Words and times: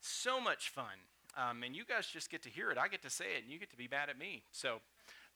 So 0.00 0.40
much 0.40 0.70
fun. 0.70 1.06
Um, 1.36 1.62
and 1.62 1.76
you 1.76 1.84
guys 1.84 2.06
just 2.06 2.30
get 2.30 2.42
to 2.42 2.48
hear 2.50 2.70
it. 2.70 2.78
I 2.78 2.88
get 2.88 3.02
to 3.02 3.10
say 3.10 3.36
it, 3.36 3.44
and 3.44 3.52
you 3.52 3.58
get 3.58 3.70
to 3.70 3.76
be 3.76 3.88
mad 3.88 4.08
at 4.08 4.18
me. 4.18 4.42
So 4.50 4.80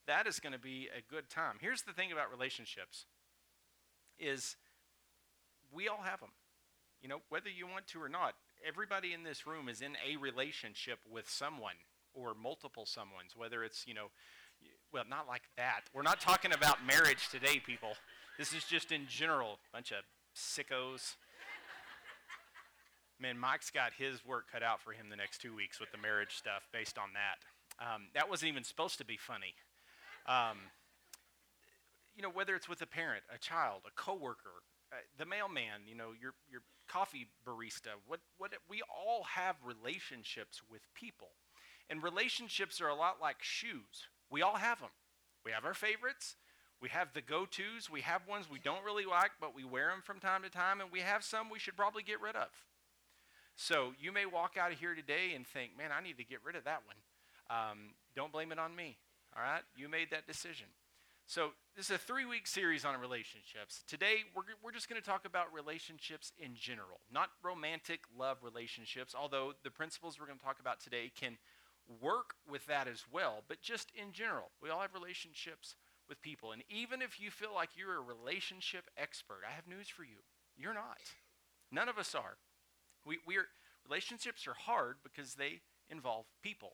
that 0.07 0.27
is 0.27 0.39
going 0.39 0.53
to 0.53 0.59
be 0.59 0.89
a 0.95 1.01
good 1.09 1.29
time. 1.29 1.55
Here's 1.61 1.83
the 1.83 1.93
thing 1.93 2.11
about 2.11 2.29
relationships 2.31 3.05
is 4.19 4.55
we 5.73 5.87
all 5.87 6.01
have 6.03 6.19
them. 6.19 6.29
You 7.01 7.09
know, 7.09 7.21
whether 7.29 7.49
you 7.49 7.67
want 7.67 7.87
to 7.87 8.01
or 8.01 8.09
not, 8.09 8.33
everybody 8.65 9.13
in 9.13 9.23
this 9.23 9.45
room 9.45 9.69
is 9.69 9.81
in 9.81 9.93
a 10.05 10.17
relationship 10.17 10.99
with 11.09 11.29
someone 11.29 11.75
or 12.13 12.33
multiple 12.33 12.85
someones, 12.85 13.35
whether 13.35 13.63
it's, 13.63 13.85
you 13.87 13.93
know, 13.93 14.07
well, 14.91 15.03
not 15.09 15.27
like 15.27 15.43
that. 15.57 15.81
We're 15.93 16.01
not 16.01 16.21
talking 16.21 16.53
about 16.53 16.85
marriage 16.85 17.29
today, 17.29 17.59
people. 17.59 17.93
This 18.37 18.53
is 18.53 18.63
just 18.63 18.91
in 18.91 19.05
general, 19.07 19.59
bunch 19.73 19.91
of 19.91 20.03
sickos. 20.35 21.15
Man, 23.19 23.39
Mike's 23.39 23.71
got 23.71 23.93
his 23.97 24.25
work 24.25 24.51
cut 24.51 24.61
out 24.61 24.81
for 24.81 24.91
him 24.91 25.09
the 25.09 25.15
next 25.15 25.39
two 25.39 25.55
weeks 25.55 25.79
with 25.79 25.91
the 25.91 25.97
marriage 25.97 26.35
stuff 26.35 26.67
based 26.73 26.97
on 26.97 27.09
that. 27.13 27.39
Um, 27.79 28.07
that 28.13 28.29
wasn't 28.29 28.51
even 28.51 28.63
supposed 28.63 28.97
to 28.97 29.05
be 29.05 29.17
funny. 29.17 29.55
Um, 30.27 30.57
you 32.15 32.21
know, 32.21 32.29
whether 32.29 32.55
it's 32.55 32.67
with 32.67 32.81
a 32.81 32.87
parent, 32.87 33.23
a 33.33 33.37
child, 33.37 33.81
a 33.87 33.91
coworker, 33.91 34.63
uh, 34.91 34.97
the 35.17 35.25
mailman, 35.25 35.87
you 35.87 35.95
know, 35.95 36.11
your, 36.19 36.33
your 36.49 36.61
coffee 36.87 37.27
barista, 37.47 37.95
what, 38.07 38.19
what, 38.37 38.53
we 38.69 38.81
all 38.89 39.23
have 39.23 39.55
relationships 39.63 40.61
with 40.69 40.81
people. 40.93 41.29
And 41.89 42.01
relationships 42.01 42.81
are 42.81 42.87
a 42.87 42.95
lot 42.95 43.17
like 43.21 43.41
shoes. 43.41 44.07
We 44.29 44.41
all 44.41 44.55
have 44.55 44.79
them. 44.79 44.89
We 45.43 45.51
have 45.51 45.65
our 45.65 45.73
favorites. 45.73 46.35
We 46.81 46.89
have 46.89 47.13
the 47.13 47.21
go 47.21 47.45
tos. 47.45 47.89
We 47.89 48.01
have 48.01 48.27
ones 48.27 48.49
we 48.49 48.59
don't 48.59 48.83
really 48.83 49.05
like, 49.05 49.31
but 49.39 49.55
we 49.55 49.63
wear 49.63 49.89
them 49.89 50.01
from 50.03 50.19
time 50.19 50.43
to 50.43 50.49
time. 50.49 50.81
And 50.81 50.91
we 50.91 51.01
have 51.01 51.23
some 51.23 51.49
we 51.49 51.59
should 51.59 51.77
probably 51.77 52.03
get 52.03 52.21
rid 52.21 52.35
of. 52.35 52.49
So 53.55 53.93
you 53.99 54.11
may 54.11 54.25
walk 54.25 54.57
out 54.59 54.71
of 54.71 54.79
here 54.79 54.95
today 54.95 55.33
and 55.35 55.47
think, 55.47 55.77
man, 55.77 55.91
I 55.97 56.03
need 56.03 56.17
to 56.17 56.23
get 56.23 56.39
rid 56.43 56.55
of 56.55 56.65
that 56.65 56.81
one. 56.85 56.97
Um, 57.49 57.77
don't 58.15 58.31
blame 58.31 58.51
it 58.51 58.59
on 58.59 58.75
me. 58.75 58.97
All 59.35 59.43
right? 59.43 59.61
You 59.75 59.87
made 59.89 60.11
that 60.11 60.27
decision. 60.27 60.67
So 61.27 61.51
this 61.75 61.85
is 61.85 61.95
a 61.95 61.97
three 61.97 62.25
week 62.25 62.45
series 62.45 62.85
on 62.85 62.99
relationships. 62.99 63.83
Today, 63.87 64.17
we're, 64.35 64.43
we're 64.63 64.71
just 64.71 64.87
going 64.87 65.01
to 65.01 65.07
talk 65.07 65.25
about 65.25 65.51
relationships 65.53 66.31
in 66.37 66.51
general, 66.53 66.99
not 67.11 67.29
romantic 67.43 68.01
love 68.17 68.37
relationships, 68.43 69.15
although 69.19 69.53
the 69.63 69.71
principles 69.71 70.19
we're 70.19 70.27
going 70.27 70.37
to 70.37 70.45
talk 70.45 70.59
about 70.59 70.79
today 70.79 71.11
can 71.19 71.37
work 72.01 72.35
with 72.49 72.65
that 72.67 72.87
as 72.87 73.05
well, 73.11 73.43
but 73.47 73.61
just 73.61 73.91
in 73.95 74.11
general. 74.11 74.51
We 74.61 74.69
all 74.69 74.81
have 74.81 74.93
relationships 74.93 75.75
with 76.07 76.21
people. 76.21 76.51
And 76.51 76.63
even 76.69 77.01
if 77.01 77.19
you 77.19 77.31
feel 77.31 77.53
like 77.53 77.69
you're 77.75 77.97
a 77.97 78.01
relationship 78.01 78.85
expert, 78.95 79.41
I 79.47 79.53
have 79.55 79.67
news 79.67 79.87
for 79.87 80.03
you. 80.03 80.21
You're 80.55 80.73
not. 80.73 80.99
None 81.71 81.89
of 81.89 81.97
us 81.97 82.13
are. 82.13 82.37
We, 83.05 83.19
we're, 83.27 83.47
relationships 83.87 84.47
are 84.47 84.53
hard 84.53 84.97
because 85.03 85.35
they 85.35 85.61
involve 85.89 86.25
people. 86.41 86.73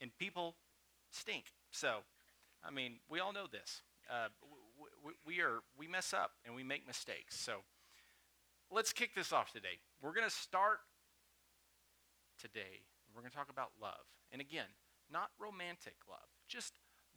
And 0.00 0.10
people 0.18 0.54
stink. 1.10 1.44
So, 1.70 1.98
I 2.64 2.70
mean, 2.70 2.94
we 3.08 3.20
all 3.20 3.32
know 3.32 3.46
this. 3.50 3.82
Uh, 4.10 4.28
we, 5.04 5.12
we, 5.26 5.40
are, 5.42 5.60
we 5.78 5.86
mess 5.86 6.14
up 6.14 6.32
and 6.46 6.54
we 6.54 6.62
make 6.62 6.86
mistakes. 6.86 7.38
So, 7.38 7.58
let's 8.70 8.92
kick 8.92 9.14
this 9.14 9.32
off 9.32 9.52
today. 9.52 9.80
We're 10.00 10.14
going 10.14 10.28
to 10.28 10.34
start 10.34 10.78
today. 12.40 12.82
We're 13.14 13.22
going 13.22 13.30
to 13.30 13.36
talk 13.36 13.50
about 13.50 13.70
love. 13.80 14.06
And 14.32 14.40
again, 14.40 14.70
not 15.12 15.30
romantic 15.38 15.94
love, 16.08 16.28
just 16.48 16.74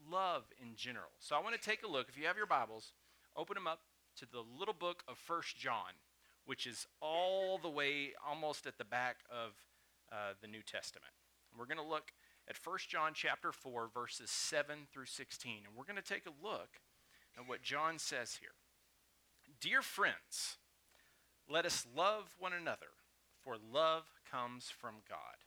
love 0.10 0.44
in 0.62 0.76
general. 0.76 1.12
So 1.20 1.36
I 1.36 1.40
want 1.40 1.56
to 1.56 1.62
take 1.62 1.84
a 1.84 1.88
look. 1.88 2.10
If 2.10 2.18
you 2.18 2.26
have 2.26 2.38
your 2.38 2.48
Bibles, 2.48 2.94
open 3.36 3.56
them 3.56 3.68
up 3.68 3.82
to 4.18 4.26
the 4.26 4.44
little 4.60 4.74
book 4.74 5.04
of 5.08 5.18
First 5.18 5.58
John, 5.58 5.94
which 6.46 6.66
is 6.66 6.88
all 7.02 7.58
the 7.58 7.70
way 7.70 8.12
almost 8.28 8.66
at 8.66 8.78
the 8.78 8.86
back 8.86 9.18
of 9.30 9.52
uh, 10.12 10.34
the 10.42 10.48
New 10.48 10.62
Testament. 10.62 11.14
And 11.52 11.60
we're 11.60 11.66
going 11.66 11.84
to 11.84 11.92
look 11.92 12.12
at 12.50 12.58
1 12.64 12.78
John 12.90 13.12
chapter 13.14 13.52
4 13.52 13.90
verses 13.94 14.30
7 14.30 14.88
through 14.92 15.06
16 15.06 15.64
and 15.66 15.76
we're 15.76 15.86
going 15.86 15.96
to 15.96 16.02
take 16.02 16.26
a 16.26 16.46
look 16.46 16.82
at 17.38 17.48
what 17.48 17.64
John 17.64 18.00
says 18.00 18.38
here. 18.40 18.56
Dear 19.60 19.82
friends, 19.82 20.58
let 21.50 21.66
us 21.66 21.86
love 21.96 22.36
one 22.40 22.54
another, 22.54 22.98
for 23.42 23.56
love 23.56 24.04
comes 24.30 24.70
from 24.70 24.96
God. 25.08 25.44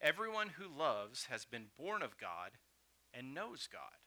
Everyone 0.00 0.50
who 0.56 0.66
loves 0.66 1.26
has 1.26 1.44
been 1.44 1.66
born 1.78 2.02
of 2.02 2.18
God 2.18 2.52
and 3.12 3.34
knows 3.34 3.68
God. 3.70 4.00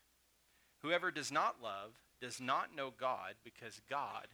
Whoever 0.82 1.12
does 1.12 1.32
not 1.32 1.62
love 1.62 2.02
does 2.20 2.42
not 2.42 2.76
know 2.76 2.92
God 2.96 3.36
because 3.44 3.82
God 3.90 4.28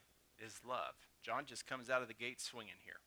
is 0.44 0.62
love. 0.68 1.09
John 1.30 1.46
just 1.46 1.68
comes 1.68 1.92
out 1.92 2.02
of 2.02 2.08
the 2.08 2.16
gate 2.16 2.42
swinging 2.42 2.82
here. 2.84 3.02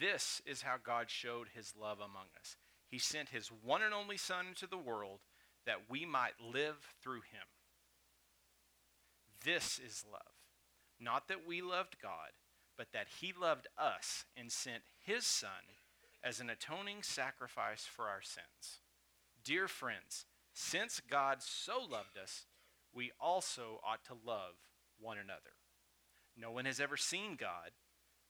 This 0.00 0.40
is 0.46 0.62
how 0.62 0.76
God 0.82 1.10
showed 1.10 1.48
his 1.54 1.74
love 1.78 1.98
among 1.98 2.28
us. 2.40 2.56
He 2.88 2.98
sent 2.98 3.28
his 3.28 3.48
one 3.48 3.82
and 3.82 3.92
only 3.92 4.16
Son 4.16 4.46
into 4.48 4.66
the 4.66 4.78
world 4.78 5.18
that 5.66 5.90
we 5.90 6.06
might 6.06 6.40
live 6.40 6.76
through 7.02 7.20
him. 7.20 7.44
This 9.44 9.78
is 9.78 10.06
love. 10.10 10.22
Not 10.98 11.28
that 11.28 11.46
we 11.46 11.60
loved 11.60 12.00
God, 12.00 12.30
but 12.78 12.92
that 12.94 13.08
he 13.20 13.34
loved 13.38 13.66
us 13.76 14.24
and 14.34 14.50
sent 14.50 14.84
his 15.04 15.26
Son 15.26 15.50
as 16.24 16.40
an 16.40 16.48
atoning 16.48 17.02
sacrifice 17.02 17.84
for 17.84 18.06
our 18.06 18.22
sins. 18.22 18.80
Dear 19.44 19.68
friends, 19.68 20.24
since 20.54 21.02
God 21.10 21.42
so 21.42 21.78
loved 21.78 22.16
us, 22.16 22.46
we 22.90 23.12
also 23.20 23.80
ought 23.86 24.06
to 24.06 24.14
love 24.14 24.54
one 24.98 25.18
another. 25.18 25.57
No 26.40 26.50
one 26.50 26.66
has 26.66 26.80
ever 26.80 26.96
seen 26.96 27.36
God, 27.36 27.70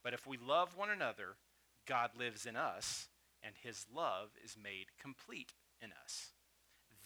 but 0.02 0.14
if 0.14 0.26
we 0.26 0.38
love 0.38 0.76
one 0.76 0.90
another, 0.90 1.36
God 1.86 2.10
lives 2.18 2.46
in 2.46 2.56
us, 2.56 3.08
and 3.42 3.54
his 3.62 3.86
love 3.94 4.30
is 4.42 4.56
made 4.60 4.86
complete 5.00 5.52
in 5.82 5.90
us. 6.04 6.32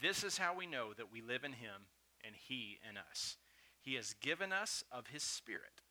This 0.01 0.25
is 0.25 0.39
how 0.39 0.55
we 0.57 0.67
know 0.67 0.93
that 0.97 1.13
we 1.13 1.21
live 1.21 1.45
in 1.45 1.53
him 1.53 1.87
and 2.25 2.35
he 2.37 2.79
in 2.89 2.97
us. 2.97 3.37
He 3.81 3.95
has 3.95 4.15
given 4.15 4.53
us 4.53 4.85
of 4.91 5.09
his 5.09 5.23
Spirit. 5.23 5.83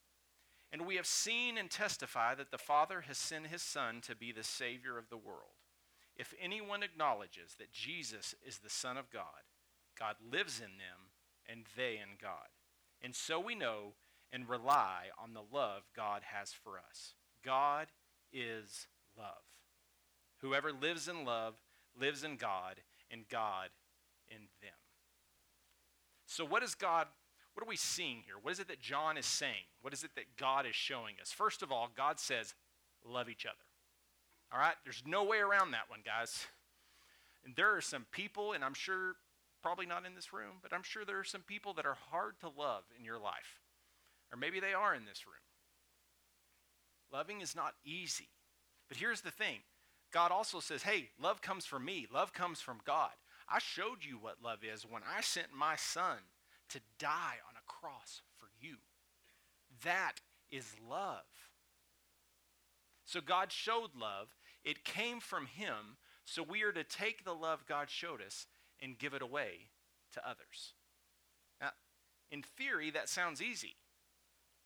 And 0.71 0.85
we 0.85 0.95
have 0.95 1.05
seen 1.05 1.57
and 1.57 1.69
testify 1.69 2.33
that 2.35 2.51
the 2.51 2.57
Father 2.57 3.01
has 3.01 3.17
sent 3.17 3.47
his 3.47 3.61
Son 3.61 3.99
to 4.01 4.15
be 4.15 4.31
the 4.31 4.43
Savior 4.43 4.97
of 4.97 5.09
the 5.09 5.17
world. 5.17 5.59
If 6.15 6.33
anyone 6.41 6.83
acknowledges 6.83 7.55
that 7.59 7.71
Jesus 7.71 8.35
is 8.45 8.59
the 8.59 8.69
Son 8.69 8.97
of 8.97 9.11
God, 9.11 9.43
God 9.99 10.15
lives 10.31 10.59
in 10.59 10.77
them 10.77 11.11
and 11.47 11.65
they 11.75 11.93
in 11.93 12.17
God. 12.21 12.47
And 13.01 13.15
so 13.15 13.39
we 13.39 13.55
know 13.55 13.93
and 14.31 14.47
rely 14.47 15.05
on 15.21 15.33
the 15.33 15.43
love 15.51 15.83
God 15.95 16.21
has 16.23 16.51
for 16.51 16.73
us. 16.77 17.13
God 17.43 17.87
is 18.31 18.87
love. 19.17 19.27
Whoever 20.39 20.71
lives 20.71 21.07
in 21.07 21.25
love 21.25 21.55
lives 21.99 22.23
in 22.23 22.37
God 22.37 22.81
and 23.11 23.27
God 23.29 23.69
in 24.29 24.47
them. 24.61 24.71
So, 26.25 26.45
what 26.45 26.63
is 26.63 26.75
God 26.75 27.07
what 27.53 27.65
are 27.65 27.69
we 27.69 27.75
seeing 27.75 28.23
here? 28.25 28.35
What 28.41 28.53
is 28.53 28.59
it 28.59 28.67
that 28.69 28.79
John 28.79 29.17
is 29.17 29.25
saying? 29.25 29.67
What 29.81 29.93
is 29.93 30.03
it 30.03 30.11
that 30.15 30.37
God 30.37 30.65
is 30.65 30.75
showing 30.75 31.15
us? 31.21 31.31
First 31.31 31.61
of 31.61 31.71
all, 31.71 31.89
God 31.95 32.19
says, 32.19 32.53
love 33.05 33.29
each 33.29 33.45
other. 33.45 33.55
All 34.53 34.59
right? 34.59 34.75
There's 34.83 35.03
no 35.05 35.23
way 35.23 35.39
around 35.39 35.71
that 35.71 35.89
one, 35.89 35.99
guys. 36.05 36.47
And 37.43 37.55
there 37.55 37.75
are 37.75 37.81
some 37.81 38.05
people, 38.11 38.53
and 38.53 38.63
I'm 38.63 38.73
sure, 38.73 39.15
probably 39.61 39.85
not 39.85 40.05
in 40.05 40.15
this 40.15 40.31
room, 40.31 40.57
but 40.61 40.73
I'm 40.73 40.83
sure 40.83 41.03
there 41.03 41.19
are 41.19 41.25
some 41.25 41.41
people 41.41 41.73
that 41.73 41.85
are 41.85 41.97
hard 42.09 42.39
to 42.41 42.47
love 42.47 42.83
in 42.97 43.03
your 43.03 43.19
life. 43.19 43.60
Or 44.31 44.37
maybe 44.37 44.59
they 44.59 44.73
are 44.73 44.95
in 44.95 45.05
this 45.05 45.25
room. 45.27 45.35
Loving 47.11 47.41
is 47.41 47.55
not 47.55 47.73
easy. 47.85 48.29
But 48.87 48.97
here's 48.97 49.21
the 49.21 49.31
thing 49.31 49.59
God 50.11 50.31
also 50.31 50.59
says, 50.59 50.83
hey, 50.83 51.09
love 51.21 51.41
comes 51.41 51.65
from 51.65 51.85
me, 51.85 52.07
love 52.11 52.33
comes 52.33 52.61
from 52.61 52.79
God. 52.85 53.11
I 53.49 53.59
showed 53.59 54.03
you 54.03 54.17
what 54.17 54.43
love 54.43 54.59
is 54.63 54.83
when 54.83 55.01
I 55.03 55.21
sent 55.21 55.47
my 55.53 55.75
son 55.75 56.17
to 56.69 56.79
die 56.99 57.37
on 57.47 57.55
a 57.55 57.67
cross 57.67 58.21
for 58.37 58.47
you. 58.61 58.77
That 59.83 60.21
is 60.51 60.65
love. 60.89 61.25
So 63.05 63.19
God 63.19 63.51
showed 63.51 63.89
love. 63.99 64.29
It 64.63 64.85
came 64.85 65.19
from 65.19 65.47
him. 65.47 65.97
So 66.23 66.43
we 66.43 66.63
are 66.63 66.71
to 66.71 66.83
take 66.83 67.25
the 67.25 67.33
love 67.33 67.65
God 67.67 67.89
showed 67.89 68.21
us 68.21 68.47
and 68.81 68.97
give 68.97 69.13
it 69.13 69.21
away 69.21 69.67
to 70.13 70.25
others. 70.25 70.73
Now, 71.59 71.71
in 72.31 72.41
theory, 72.41 72.89
that 72.91 73.09
sounds 73.09 73.41
easy 73.41 73.75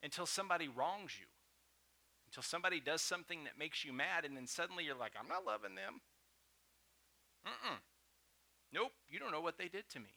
until 0.04 0.26
somebody 0.26 0.68
wrongs 0.68 1.14
you, 1.20 1.26
until 2.28 2.44
somebody 2.44 2.80
does 2.80 3.02
something 3.02 3.44
that 3.46 3.58
makes 3.58 3.84
you 3.86 3.94
mad, 3.94 4.26
and 4.26 4.36
then 4.36 4.48
suddenly 4.48 4.86
you're 4.86 4.98
like, 4.98 5.14
I'm 5.20 5.28
not 5.28 5.46
loving 5.46 5.76
them. 5.76 6.02
Mm-mm. 7.46 7.78
Nope, 8.74 8.92
you 9.10 9.20
don't 9.20 9.32
know 9.32 9.42
what 9.42 9.58
they 9.58 9.68
did 9.68 9.90
to 9.90 10.00
me. 10.00 10.14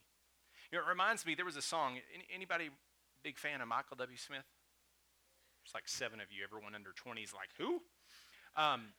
You 0.71 0.79
know, 0.79 0.85
it 0.85 0.89
reminds 0.89 1.25
me, 1.25 1.35
there 1.35 1.45
was 1.45 1.57
a 1.57 1.63
song. 1.63 1.99
Anybody 2.35 2.71
big 3.23 3.39
fan 3.39 3.61
of 3.61 3.69
Michael 3.69 3.97
W. 3.97 4.17
Smith? 4.17 4.45
There's 5.63 5.75
like 5.75 5.89
seven 5.89 6.21
of 6.21 6.27
you. 6.31 6.45
Everyone 6.45 6.75
under 6.75 6.93
20 6.93 7.21
is 7.23 7.33
like, 7.33 7.49
who? 7.59 7.83
Um, 8.57 8.93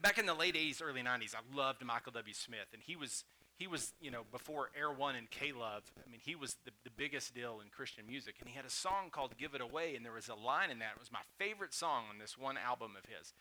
back 0.00 0.18
in 0.18 0.26
the 0.26 0.34
late 0.34 0.54
80s, 0.54 0.82
early 0.82 1.02
90s, 1.02 1.34
I 1.34 1.40
loved 1.54 1.84
Michael 1.84 2.12
W. 2.12 2.34
Smith. 2.34 2.68
And 2.72 2.82
he 2.82 2.96
was, 2.96 3.24
he 3.56 3.66
was 3.66 3.94
you 4.00 4.10
know, 4.10 4.22
before 4.30 4.70
Air 4.78 4.92
One 4.92 5.16
and 5.16 5.30
K-Love, 5.30 5.82
I 6.06 6.10
mean, 6.10 6.20
he 6.22 6.34
was 6.34 6.56
the, 6.64 6.72
the 6.84 6.90
biggest 6.90 7.34
deal 7.34 7.60
in 7.62 7.70
Christian 7.70 8.06
music. 8.06 8.36
And 8.40 8.48
he 8.48 8.54
had 8.54 8.66
a 8.66 8.70
song 8.70 9.08
called 9.10 9.36
Give 9.38 9.54
It 9.54 9.60
Away. 9.60 9.96
And 9.96 10.04
there 10.04 10.12
was 10.12 10.28
a 10.28 10.34
line 10.34 10.70
in 10.70 10.78
that. 10.80 10.92
It 10.94 11.00
was 11.00 11.10
my 11.10 11.24
favorite 11.38 11.72
song 11.72 12.04
on 12.10 12.18
this 12.18 12.36
one 12.36 12.58
album 12.58 12.92
of 12.96 13.08
his. 13.10 13.32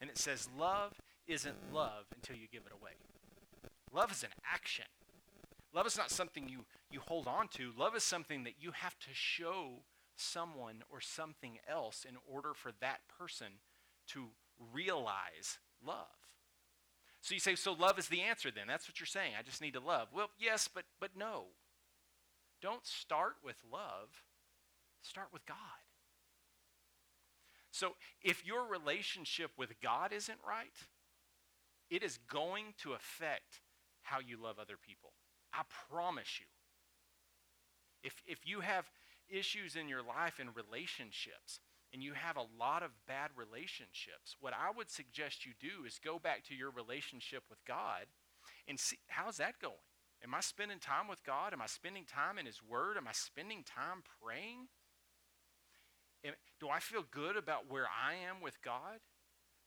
And 0.00 0.08
it 0.08 0.16
says, 0.16 0.48
Love 0.56 1.00
isn't 1.26 1.72
love 1.72 2.04
until 2.14 2.36
you 2.36 2.46
give 2.52 2.62
it 2.66 2.72
away. 2.72 2.92
Love 3.92 4.12
is 4.12 4.22
an 4.22 4.30
action. 4.52 4.86
Love 5.72 5.86
is 5.86 5.98
not 5.98 6.10
something 6.10 6.48
you, 6.48 6.64
you 6.90 7.00
hold 7.00 7.26
on 7.26 7.48
to. 7.48 7.72
Love 7.76 7.96
is 7.96 8.04
something 8.04 8.44
that 8.44 8.54
you 8.60 8.70
have 8.72 8.98
to 9.00 9.08
show 9.12 9.82
someone 10.16 10.84
or 10.90 11.00
something 11.00 11.58
else 11.68 12.06
in 12.08 12.16
order 12.32 12.54
for 12.54 12.70
that 12.80 13.00
person 13.18 13.58
to 14.08 14.26
realize 14.72 15.58
love. 15.84 16.23
So 17.24 17.32
you 17.32 17.40
say, 17.40 17.54
so 17.54 17.72
love 17.72 17.98
is 17.98 18.08
the 18.08 18.20
answer 18.20 18.50
then. 18.54 18.66
That's 18.68 18.86
what 18.86 19.00
you're 19.00 19.06
saying. 19.06 19.32
I 19.38 19.42
just 19.42 19.62
need 19.62 19.72
to 19.72 19.80
love. 19.80 20.08
Well, 20.14 20.28
yes, 20.38 20.68
but 20.68 20.84
but 21.00 21.12
no. 21.16 21.44
Don't 22.60 22.86
start 22.86 23.36
with 23.42 23.56
love. 23.72 24.10
Start 25.00 25.28
with 25.32 25.46
God. 25.46 25.56
So 27.70 27.94
if 28.22 28.46
your 28.46 28.66
relationship 28.66 29.52
with 29.56 29.80
God 29.80 30.12
isn't 30.12 30.38
right, 30.46 30.76
it 31.88 32.02
is 32.02 32.18
going 32.28 32.74
to 32.82 32.92
affect 32.92 33.62
how 34.02 34.18
you 34.20 34.36
love 34.36 34.58
other 34.58 34.76
people. 34.76 35.14
I 35.54 35.62
promise 35.90 36.38
you. 36.38 36.46
If, 38.02 38.22
if 38.26 38.46
you 38.46 38.60
have 38.60 38.90
issues 39.30 39.76
in 39.76 39.88
your 39.88 40.02
life 40.02 40.38
and 40.38 40.50
relationships, 40.54 41.58
and 41.94 42.02
you 42.02 42.12
have 42.12 42.36
a 42.36 42.44
lot 42.58 42.82
of 42.82 42.90
bad 43.06 43.30
relationships, 43.36 44.34
what 44.40 44.52
I 44.52 44.76
would 44.76 44.90
suggest 44.90 45.46
you 45.46 45.52
do 45.60 45.86
is 45.86 46.00
go 46.04 46.18
back 46.18 46.42
to 46.46 46.54
your 46.54 46.72
relationship 46.72 47.44
with 47.48 47.64
God 47.64 48.06
and 48.66 48.80
see 48.80 48.98
how's 49.06 49.36
that 49.36 49.60
going? 49.62 49.86
Am 50.24 50.34
I 50.34 50.40
spending 50.40 50.80
time 50.80 51.06
with 51.06 51.22
God? 51.22 51.52
Am 51.52 51.62
I 51.62 51.66
spending 51.66 52.04
time 52.04 52.36
in 52.36 52.46
His 52.46 52.60
Word? 52.60 52.96
Am 52.96 53.06
I 53.06 53.12
spending 53.12 53.62
time 53.62 54.02
praying? 54.20 54.66
Do 56.58 56.68
I 56.68 56.80
feel 56.80 57.04
good 57.08 57.36
about 57.36 57.70
where 57.70 57.86
I 57.86 58.14
am 58.14 58.40
with 58.42 58.60
God? 58.62 58.98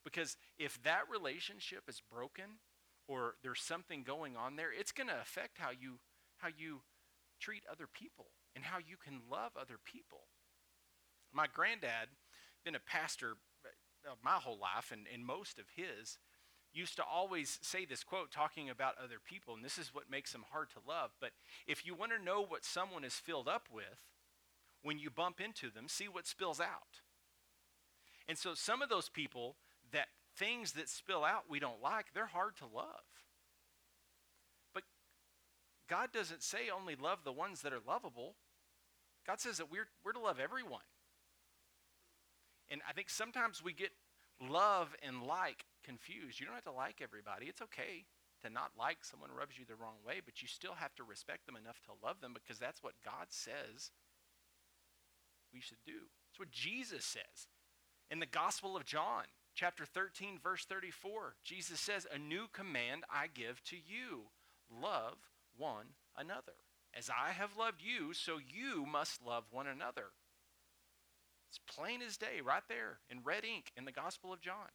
Because 0.03 0.35
if 0.57 0.81
that 0.83 1.03
relationship 1.09 1.83
is 1.87 2.01
broken 2.11 2.59
or 3.07 3.35
there's 3.41 3.61
something 3.61 4.03
going 4.03 4.35
on 4.35 4.57
there, 4.57 4.69
it's 4.77 4.91
going 4.91 5.07
to 5.07 5.21
affect 5.21 5.59
how 5.59 5.69
you 5.69 5.99
how 6.37 6.49
you 6.55 6.81
treat 7.39 7.63
other 7.71 7.87
people 7.87 8.27
and 8.55 8.65
how 8.65 8.79
you 8.79 8.97
can 8.97 9.21
love 9.31 9.51
other 9.55 9.77
people. 9.85 10.27
My 11.37 11.45
granddad, 11.53 12.09
been 12.65 12.73
a 12.73 12.79
pastor 12.79 13.35
uh, 13.63 14.15
my 14.23 14.31
whole 14.31 14.57
life 14.57 14.91
and, 14.91 15.05
and 15.13 15.23
most 15.23 15.59
of 15.59 15.65
his, 15.75 16.17
used 16.73 16.95
to 16.95 17.03
always 17.03 17.59
say 17.61 17.85
this 17.85 18.03
quote 18.03 18.31
talking 18.31 18.71
about 18.71 18.95
other 18.97 19.17
people, 19.23 19.53
and 19.53 19.63
this 19.63 19.77
is 19.77 19.93
what 19.93 20.09
makes 20.09 20.31
them 20.31 20.45
hard 20.51 20.71
to 20.71 20.79
love. 20.87 21.11
But 21.21 21.29
if 21.67 21.85
you 21.85 21.93
want 21.93 22.11
to 22.17 22.23
know 22.23 22.43
what 22.43 22.65
someone 22.65 23.03
is 23.03 23.13
filled 23.13 23.47
up 23.47 23.67
with, 23.71 24.15
when 24.81 24.97
you 24.97 25.11
bump 25.11 25.39
into 25.39 25.69
them, 25.69 25.87
see 25.87 26.07
what 26.07 26.25
spills 26.25 26.59
out. 26.59 27.01
And 28.27 28.35
so 28.35 28.55
some 28.55 28.81
of 28.81 28.89
those 28.89 29.07
people 29.07 29.57
that 29.91 30.07
things 30.35 30.71
that 30.71 30.89
spill 30.89 31.23
out 31.23 31.43
we 31.47 31.59
don't 31.59 31.83
like, 31.83 32.07
they're 32.15 32.25
hard 32.25 32.55
to 32.57 32.65
love. 32.65 33.05
But 34.73 34.85
God 35.87 36.09
doesn't 36.11 36.41
say 36.41 36.71
only 36.75 36.95
love 36.95 37.19
the 37.23 37.31
ones 37.31 37.61
that 37.61 37.73
are 37.73 37.81
lovable. 37.87 38.33
God 39.27 39.39
says 39.39 39.57
that 39.57 39.71
we're, 39.71 39.89
we're 40.03 40.13
to 40.13 40.19
love 40.19 40.39
everyone. 40.39 40.81
And 42.69 42.81
I 42.87 42.93
think 42.93 43.09
sometimes 43.09 43.63
we 43.63 43.73
get 43.73 43.91
love 44.41 44.95
and 45.01 45.23
like 45.23 45.65
confused. 45.83 46.39
You 46.39 46.45
don't 46.45 46.55
have 46.55 46.63
to 46.65 46.71
like 46.71 47.01
everybody. 47.01 47.47
It's 47.47 47.61
okay 47.61 48.05
to 48.43 48.49
not 48.49 48.71
like 48.77 48.97
someone 49.01 49.31
rubs 49.31 49.57
you 49.57 49.65
the 49.65 49.75
wrong 49.75 49.97
way, 50.05 50.21
but 50.23 50.41
you 50.41 50.47
still 50.47 50.73
have 50.73 50.93
to 50.95 51.03
respect 51.03 51.45
them 51.45 51.55
enough 51.55 51.81
to 51.85 52.05
love 52.05 52.21
them 52.21 52.33
because 52.33 52.59
that's 52.59 52.83
what 52.83 52.93
God 53.03 53.27
says 53.29 53.91
we 55.53 55.61
should 55.61 55.83
do. 55.85 56.11
It's 56.29 56.39
what 56.39 56.51
Jesus 56.51 57.05
says. 57.05 57.47
In 58.11 58.19
the 58.19 58.25
Gospel 58.25 58.77
of 58.77 58.85
John, 58.85 59.23
chapter 59.55 59.85
13, 59.85 60.39
verse 60.41 60.65
34, 60.65 61.35
Jesus 61.43 61.79
says, 61.79 62.05
A 62.13 62.17
new 62.17 62.47
command 62.51 63.03
I 63.11 63.27
give 63.33 63.63
to 63.65 63.75
you 63.75 64.25
love 64.69 65.17
one 65.57 65.95
another. 66.15 66.53
As 66.93 67.09
I 67.09 67.31
have 67.31 67.57
loved 67.57 67.81
you, 67.81 68.13
so 68.13 68.37
you 68.37 68.85
must 68.85 69.25
love 69.25 69.45
one 69.51 69.67
another. 69.67 70.11
It's 71.49 71.59
plain 71.75 72.01
as 72.01 72.17
day 72.17 72.41
right 72.43 72.63
there 72.67 72.99
in 73.09 73.23
red 73.23 73.45
ink 73.45 73.71
in 73.77 73.85
the 73.85 73.91
Gospel 73.91 74.33
of 74.33 74.41
John. 74.41 74.69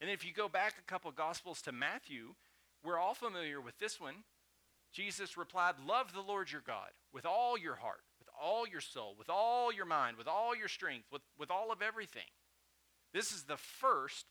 And 0.00 0.10
if 0.10 0.24
you 0.24 0.32
go 0.32 0.48
back 0.48 0.74
a 0.78 0.90
couple 0.90 1.10
Gospels 1.10 1.60
to 1.62 1.72
Matthew, 1.72 2.34
we're 2.84 2.98
all 2.98 3.14
familiar 3.14 3.60
with 3.60 3.78
this 3.78 4.00
one. 4.00 4.24
Jesus 4.92 5.36
replied, 5.36 5.74
Love 5.86 6.12
the 6.12 6.20
Lord 6.20 6.50
your 6.50 6.62
God 6.66 6.90
with 7.12 7.26
all 7.26 7.58
your 7.58 7.76
heart, 7.76 8.00
with 8.18 8.28
all 8.40 8.66
your 8.66 8.80
soul, 8.80 9.14
with 9.18 9.28
all 9.28 9.72
your 9.72 9.84
mind, 9.84 10.16
with 10.16 10.28
all 10.28 10.56
your 10.56 10.68
strength, 10.68 11.06
with, 11.12 11.22
with 11.38 11.50
all 11.50 11.70
of 11.70 11.82
everything. 11.82 12.30
This 13.12 13.32
is 13.32 13.44
the 13.44 13.56
first 13.56 14.26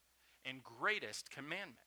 and 0.45 0.63
greatest 0.63 1.29
commandment. 1.29 1.77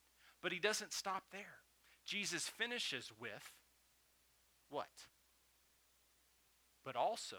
But 0.43 0.52
he 0.52 0.58
doesn't 0.58 0.93
stop 0.93 1.25
there. 1.32 1.60
Jesus 2.06 2.48
finishes 2.48 3.10
with 3.19 3.52
what? 4.69 4.88
But 6.84 6.96
also, 6.96 7.36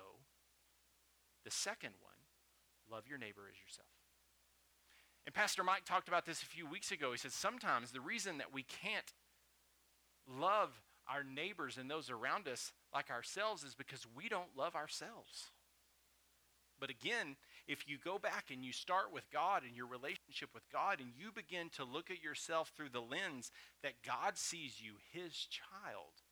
the 1.43 1.51
second 1.51 1.93
one 2.01 2.11
love 2.91 3.07
your 3.07 3.17
neighbor 3.17 3.41
as 3.49 3.59
yourself. 3.59 3.87
And 5.25 5.35
Pastor 5.35 5.63
Mike 5.63 5.85
talked 5.85 6.07
about 6.07 6.25
this 6.25 6.41
a 6.41 6.45
few 6.45 6.67
weeks 6.67 6.91
ago. 6.91 7.11
He 7.11 7.17
said 7.17 7.31
sometimes 7.31 7.91
the 7.91 8.01
reason 8.01 8.39
that 8.39 8.53
we 8.53 8.63
can't 8.63 9.13
love 10.27 10.81
our 11.07 11.23
neighbors 11.23 11.77
and 11.77 11.89
those 11.89 12.09
around 12.09 12.47
us 12.47 12.73
like 12.93 13.09
ourselves 13.09 13.63
is 13.63 13.75
because 13.75 14.05
we 14.15 14.29
don't 14.29 14.57
love 14.57 14.75
ourselves. 14.75 15.51
But 16.79 16.89
again, 16.89 17.35
if 17.67 17.87
you 17.87 17.97
go 18.03 18.17
back 18.17 18.45
and 18.51 18.65
you 18.65 18.73
start 18.73 19.13
with 19.13 19.29
God 19.31 19.61
and 19.63 19.75
your 19.75 19.85
relationship 19.85 20.49
with 20.53 20.63
God 20.71 20.99
and 20.99 21.11
you 21.15 21.31
begin 21.31 21.69
to 21.77 21.83
look 21.83 22.09
at 22.09 22.23
yourself 22.23 22.71
through 22.75 22.89
the 22.89 23.01
lens 23.01 23.51
that 23.83 24.01
God 24.05 24.37
sees 24.37 24.81
you, 24.81 24.93
his 25.11 25.33
child, 25.45 26.25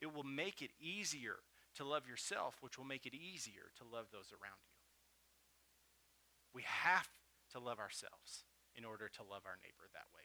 it 0.00 0.12
will 0.12 0.24
make 0.24 0.60
it 0.60 0.72
easier 0.80 1.36
to 1.76 1.84
love 1.84 2.08
yourself, 2.08 2.56
which 2.60 2.76
will 2.76 2.84
make 2.84 3.06
it 3.06 3.14
easier 3.14 3.70
to 3.78 3.84
love 3.84 4.06
those 4.12 4.32
around 4.32 4.58
you. 4.66 4.75
We 6.56 6.64
have 6.64 7.06
to 7.52 7.60
love 7.60 7.78
ourselves 7.78 8.44
in 8.74 8.86
order 8.86 9.10
to 9.10 9.22
love 9.22 9.42
our 9.44 9.58
neighbor 9.62 9.84
that 9.92 10.08
way. 10.16 10.22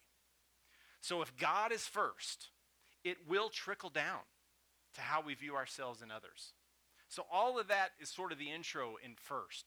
So 1.02 1.22
if 1.22 1.36
God 1.36 1.74
is 1.74 1.84
first, 1.84 2.52
it 3.04 3.18
will 3.28 3.50
trickle 3.50 3.90
down 3.90 4.22
to 4.96 5.02
how 5.02 5.22
we 5.22 5.34
view 5.34 5.56
ourselves 5.56 6.02
and 6.02 6.10
others. 6.10 6.54
So 7.10 7.26
all 7.30 7.60
of 7.60 7.68
that 7.68 7.90
is 8.00 8.08
sort 8.10 8.32
of 8.32 8.40
the 8.40 8.50
intro 8.50 8.96
in 9.04 9.16
first. 9.22 9.66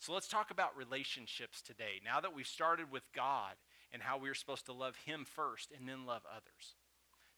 So 0.00 0.12
let's 0.12 0.28
talk 0.28 0.50
about 0.50 0.76
relationships 0.76 1.62
today. 1.62 2.02
Now 2.04 2.20
that 2.20 2.34
we've 2.34 2.46
started 2.46 2.92
with 2.92 3.04
God 3.14 3.54
and 3.90 4.02
how 4.02 4.18
we're 4.18 4.34
supposed 4.34 4.66
to 4.66 4.74
love 4.74 4.96
him 5.06 5.24
first 5.24 5.72
and 5.74 5.88
then 5.88 6.04
love 6.04 6.22
others. 6.30 6.76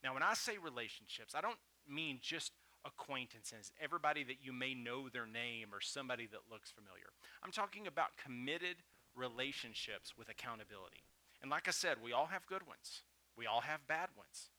Now 0.03 0.15
when 0.15 0.25
I 0.25 0.35
say 0.35 0.55
relationships, 0.59 1.33
I 1.37 1.41
don't 1.41 1.59
mean 1.89 2.19
just 2.21 2.51
acquaintances, 2.85 3.73
everybody 3.81 4.25
that 4.25 4.43
you 4.43 4.53
may 4.53 4.75
know 4.75 5.09
their 5.09 5.27
name 5.27 5.69
or 5.73 5.81
somebody 5.81 6.27
that 6.27 6.51
looks 6.51 6.71
familiar. 6.71 7.13
I'm 7.43 7.53
talking 7.53 7.87
about 7.87 8.17
committed 8.23 8.77
relationships 9.17 10.15
with 10.19 10.29
accountability. 10.29 11.05
And 11.43 11.51
like 11.51 11.69
I 11.69 11.73
said, 11.73 11.99
we 12.03 12.13
all 12.13 12.27
have 12.27 12.47
good 12.47 12.67
ones, 12.67 13.03
we 13.37 13.47
all 13.47 13.63
have 13.63 13.87
bad 13.87 14.09
ones. 14.17 14.51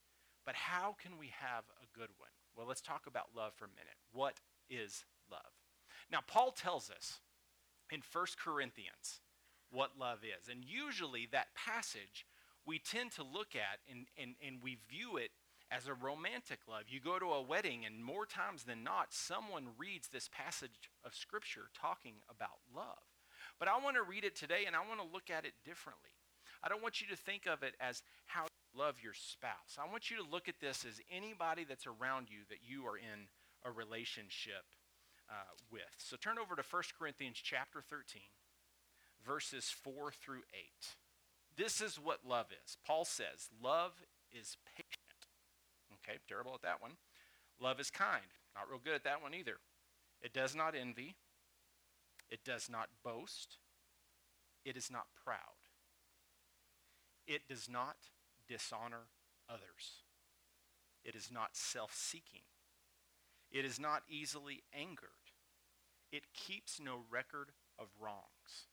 But 0.45 0.55
how 0.55 0.95
can 1.01 1.17
we 1.17 1.31
have 1.39 1.63
a 1.81 1.97
good 1.97 2.09
one? 2.19 2.29
Well, 2.55 2.67
let's 2.67 2.81
talk 2.81 3.07
about 3.07 3.29
love 3.35 3.53
for 3.55 3.65
a 3.65 3.69
minute. 3.69 3.97
What 4.13 4.35
is 4.69 5.03
love? 5.31 5.51
Now, 6.11 6.19
Paul 6.25 6.51
tells 6.51 6.91
us 6.91 7.19
in 7.91 8.01
1 8.13 8.25
Corinthians 8.37 9.21
what 9.71 9.97
love 9.99 10.19
is. 10.23 10.47
And 10.47 10.63
usually 10.63 11.27
that 11.31 11.47
passage 11.55 12.27
we 12.65 12.79
tend 12.79 13.11
to 13.13 13.23
look 13.23 13.55
at 13.55 13.79
and, 13.89 14.07
and, 14.17 14.35
and 14.45 14.57
we 14.61 14.77
view 14.89 15.17
it 15.17 15.31
as 15.75 15.87
a 15.87 15.93
romantic 15.93 16.59
love. 16.69 16.83
You 16.87 16.99
go 16.99 17.19
to 17.19 17.25
a 17.25 17.41
wedding, 17.41 17.85
and 17.85 18.03
more 18.03 18.25
times 18.25 18.63
than 18.63 18.83
not, 18.83 19.13
someone 19.13 19.75
reads 19.77 20.07
this 20.07 20.29
passage 20.31 20.89
of 21.03 21.13
Scripture 21.13 21.67
talking 21.79 22.15
about 22.29 22.63
love. 22.73 23.03
But 23.59 23.67
I 23.67 23.77
want 23.83 23.95
to 23.95 24.03
read 24.03 24.23
it 24.23 24.35
today 24.35 24.63
and 24.67 24.75
I 24.75 24.79
want 24.87 24.99
to 24.99 25.13
look 25.13 25.29
at 25.29 25.45
it 25.45 25.53
differently. 25.63 26.11
I 26.63 26.69
don't 26.69 26.81
want 26.81 27.01
you 27.01 27.07
to 27.07 27.15
think 27.15 27.45
of 27.45 27.63
it 27.63 27.75
as 27.79 28.03
how 28.25 28.43
you 28.43 28.79
love 28.79 28.95
your 29.03 29.13
spouse. 29.13 29.77
I 29.79 29.89
want 29.89 30.09
you 30.09 30.17
to 30.17 30.23
look 30.29 30.47
at 30.47 30.59
this 30.59 30.85
as 30.85 31.01
anybody 31.11 31.65
that's 31.67 31.87
around 31.87 32.27
you 32.29 32.39
that 32.49 32.59
you 32.65 32.85
are 32.87 32.97
in 32.97 33.27
a 33.63 33.71
relationship 33.71 34.63
uh, 35.29 35.51
with. 35.71 35.83
So 35.97 36.15
turn 36.17 36.39
over 36.39 36.55
to 36.55 36.63
1 36.63 36.83
Corinthians 36.97 37.39
chapter 37.41 37.81
13, 37.81 38.21
verses 39.25 39.73
4 39.83 40.11
through 40.11 40.43
8. 40.53 40.63
This 41.55 41.81
is 41.81 41.99
what 41.99 42.25
love 42.27 42.47
is. 42.51 42.77
Paul 42.85 43.05
says, 43.05 43.49
Love 43.61 43.93
is 44.31 44.57
patient. 44.75 44.94
Okay, 46.07 46.19
terrible 46.27 46.53
at 46.53 46.61
that 46.61 46.81
one. 46.81 46.91
Love 47.59 47.79
is 47.79 47.89
kind. 47.89 48.25
Not 48.55 48.69
real 48.69 48.79
good 48.83 48.93
at 48.93 49.03
that 49.03 49.21
one 49.21 49.33
either. 49.33 49.57
It 50.21 50.33
does 50.33 50.55
not 50.55 50.75
envy. 50.75 51.15
It 52.29 52.43
does 52.43 52.69
not 52.69 52.89
boast. 53.03 53.57
It 54.63 54.77
is 54.77 54.91
not 54.91 55.05
proud. 55.23 55.37
It 57.27 57.47
does 57.47 57.69
not 57.69 57.95
dishonor 58.47 59.07
others. 59.49 60.03
It 61.03 61.15
is 61.15 61.29
not 61.31 61.55
self 61.55 61.93
seeking. 61.93 62.41
It 63.51 63.65
is 63.65 63.79
not 63.79 64.03
easily 64.09 64.63
angered. 64.77 65.09
It 66.11 66.33
keeps 66.33 66.79
no 66.79 67.01
record 67.09 67.51
of 67.79 67.87
wrongs. 67.99 68.67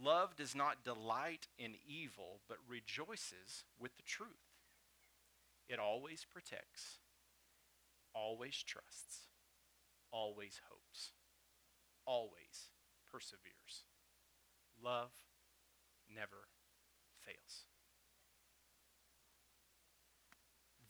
Love 0.00 0.36
does 0.36 0.54
not 0.54 0.84
delight 0.84 1.48
in 1.58 1.74
evil, 1.86 2.40
but 2.48 2.58
rejoices 2.68 3.64
with 3.78 3.96
the 3.96 4.02
truth. 4.02 4.43
It 5.68 5.78
always 5.78 6.26
protects, 6.30 6.98
always 8.14 8.62
trusts, 8.62 9.28
always 10.12 10.60
hopes, 10.68 11.12
always 12.06 12.70
perseveres. 13.10 13.84
Love 14.82 15.10
never 16.14 16.48
fails. 17.24 17.64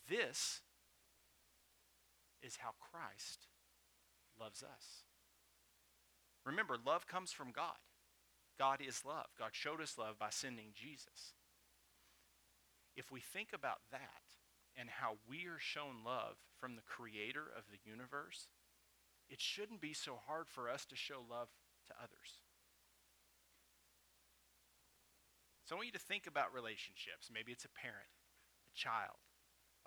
This 0.08 0.60
is 2.42 2.56
how 2.56 2.70
Christ 2.78 3.46
loves 4.38 4.62
us. 4.62 5.04
Remember, 6.44 6.76
love 6.84 7.06
comes 7.06 7.32
from 7.32 7.52
God. 7.52 7.78
God 8.58 8.80
is 8.86 9.04
love. 9.04 9.26
God 9.38 9.50
showed 9.52 9.80
us 9.80 9.96
love 9.98 10.18
by 10.18 10.28
sending 10.30 10.72
Jesus. 10.74 11.34
If 12.96 13.10
we 13.10 13.20
think 13.20 13.48
about 13.54 13.78
that 13.90 14.33
and 14.76 14.90
how 14.90 15.16
we 15.28 15.46
are 15.46 15.58
shown 15.58 16.04
love 16.04 16.36
from 16.58 16.76
the 16.76 16.86
creator 16.86 17.46
of 17.56 17.64
the 17.70 17.78
universe, 17.84 18.48
it 19.28 19.40
shouldn't 19.40 19.80
be 19.80 19.94
so 19.94 20.18
hard 20.26 20.48
for 20.48 20.68
us 20.68 20.84
to 20.86 20.96
show 20.96 21.22
love 21.28 21.48
to 21.86 21.94
others. 21.98 22.42
So 25.64 25.74
I 25.74 25.76
want 25.78 25.86
you 25.86 25.96
to 25.96 25.98
think 25.98 26.26
about 26.26 26.52
relationships. 26.52 27.32
Maybe 27.32 27.52
it's 27.52 27.64
a 27.64 27.72
parent, 27.72 28.12
a 28.68 28.74
child, 28.76 29.16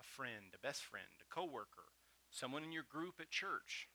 a 0.00 0.04
friend, 0.04 0.50
a 0.54 0.58
best 0.58 0.82
friend, 0.82 1.06
a 1.22 1.28
coworker, 1.32 1.94
someone 2.30 2.64
in 2.64 2.72
your 2.72 2.86
group 2.88 3.20
at 3.20 3.30
church. 3.30 3.88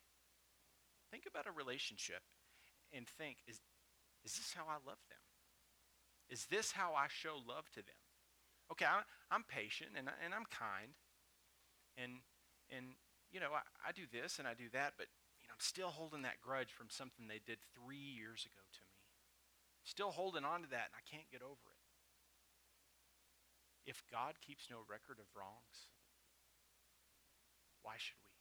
Think 1.10 1.24
about 1.28 1.46
a 1.46 1.52
relationship 1.52 2.22
and 2.92 3.06
think, 3.06 3.38
is, 3.46 3.60
is 4.24 4.32
this 4.32 4.54
how 4.56 4.64
I 4.64 4.80
love 4.86 5.02
them? 5.10 5.20
Is 6.30 6.46
this 6.46 6.72
how 6.72 6.94
I 6.96 7.06
show 7.08 7.36
love 7.36 7.68
to 7.74 7.84
them? 7.84 8.03
Okay, 8.72 8.86
I, 8.86 9.02
am 9.34 9.44
patient 9.44 9.90
and, 9.96 10.08
and 10.08 10.32
I'm 10.32 10.48
kind. 10.48 10.96
And, 11.96 12.24
and 12.72 12.96
you 13.30 13.40
know, 13.40 13.52
I, 13.52 13.62
I 13.88 13.92
do 13.92 14.08
this 14.10 14.38
and 14.38 14.48
I 14.48 14.54
do 14.54 14.70
that, 14.72 14.94
but 14.96 15.06
you 15.42 15.48
know, 15.48 15.54
I'm 15.54 15.62
still 15.64 15.92
holding 15.92 16.22
that 16.22 16.40
grudge 16.40 16.72
from 16.72 16.88
something 16.88 17.28
they 17.28 17.44
did 17.44 17.58
three 17.76 18.00
years 18.00 18.48
ago 18.48 18.62
to 18.62 18.82
me. 18.88 19.00
Still 19.84 20.10
holding 20.10 20.44
on 20.44 20.64
to 20.64 20.70
that 20.70 20.88
and 20.90 20.96
I 20.96 21.04
can't 21.04 21.28
get 21.30 21.44
over 21.44 21.68
it. 21.68 21.84
If 23.84 24.02
God 24.10 24.40
keeps 24.40 24.72
no 24.72 24.80
record 24.88 25.20
of 25.20 25.28
wrongs, 25.36 25.92
why 27.84 28.00
should 28.00 28.16
we? 28.24 28.32